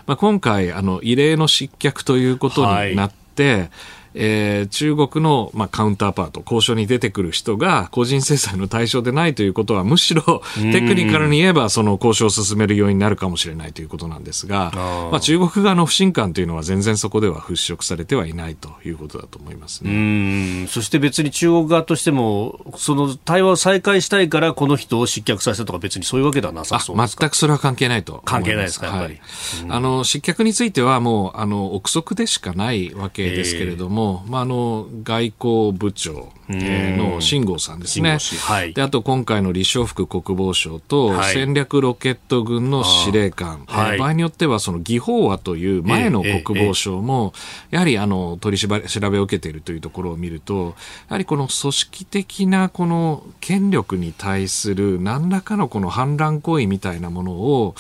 [0.08, 3.70] まあ、今回あの異例の失脚ということになって、はい
[4.18, 14.72] えー、中国の、まあ、カウンターパート、交渉に出てくる人が個人制裁の対象でないということは、むしろテクニカルに言えば、その交渉を進める要因になるかもしれないということなんですが、
[15.12, 20.68] まあ、中国側の不信感というのは全然そこでは払拭されてはいないということだと思いますね。
[20.68, 29.16] そして別に中国側としても、その対話を再開したいから、この人を失脚させたとか、別にそういうわけではなさそうです全くそれは関係ないと関係ないですか、やっぱり。
[29.16, 29.22] はい、
[29.70, 38.18] あの失脚については、もうあの憶測でしかないわけですけれども、えー、まあ、あの外交部長の秦剛さんですね。
[38.42, 47.34] はい、であと今回の李承福国防相と戦略ロケット軍の司令官、はい、場合によってはその義法和という前の国防相も、
[47.72, 48.70] やはりあの取り調
[49.10, 50.76] べを受けているというところを見ると、
[51.10, 57.76] やはりこの組織的なこの権力に対する何らかのこの反乱行為みたいなものを、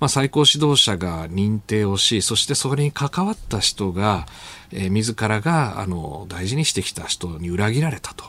[0.00, 4.26] まあ、最高指導者が認定をし、そしてそれに関わった人が、
[4.74, 8.24] えー、自らがあの大事にしてきた人に裏切られたと、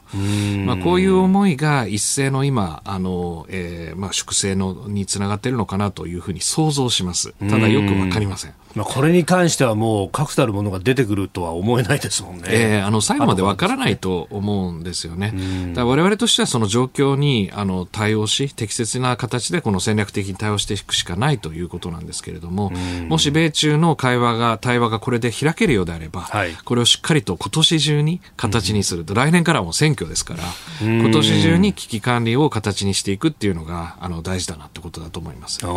[0.66, 7.34] まあ、こういう思いが一斉の今あの、えーまあ、粛清のにつながっているのかなというふうに想像します。
[7.50, 8.54] ただよくわかりません。
[8.76, 12.44] まあ、これに関してはもう確たるものが出てくるとは思えないですもんね。
[12.48, 15.34] えー、あの最後までわからないと思うんですよね。
[15.74, 22.72] だ我々としてはその状況にあの対応し、適切な形でこの戦略的に対応していくしかないということなんですけれども、
[23.08, 30.44] もし米中の会話が、対話がこれで開けるようであれば、はい、これをしっかりと今年中に形にすると、来年からも選挙ですから、
[30.82, 35.60] 今年中に危機管理を形にしていくっていうのがあの大事だなってことだと思います。
[35.64, 35.68] あ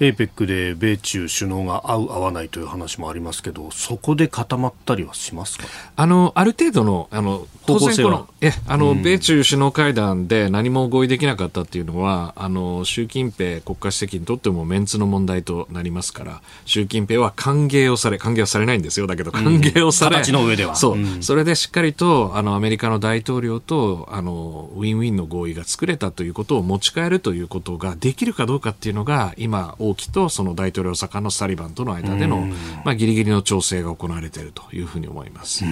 [0.00, 5.64] APEC で米中首脳が合う合わないという話もありますけど、そこで固まったりはしますか？
[5.96, 19.06] あのある程度のあの当然このえあの、米中首脳会談で何も合意できなかったっていうのはあの習近平国家主席にとってもメンツの問題となりますから習近平は歓迎をされ歓迎はされないんですよ。
[19.06, 32.50] だけど歓迎をされ、の上ではそう、うん、それでしっかりとあのアメリカの大統領とあのウィンウィンの合意が作れたということを持ち帰るということができるかどうかっていうのが今王毅とその大統領補佐官のサリバンとの間での、うん、
[32.84, 35.64] まあ、ギリギリの調整が行われているというふうに思います。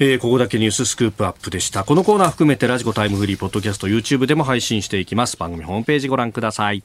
[0.00, 1.82] えー、ここだけニューススクープアップでした。
[1.82, 5.36] このコーナー含めてラジコタイムフリーポッドキャスト YouTube でも配信していきます。
[5.36, 6.84] 番組ホームページご覧ください。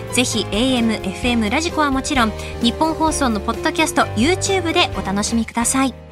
[0.13, 2.31] ぜひ AM、FM、ラジコはもちろん
[2.61, 6.10] 日本放送のポッドキャスト YouTube でお楽しみください。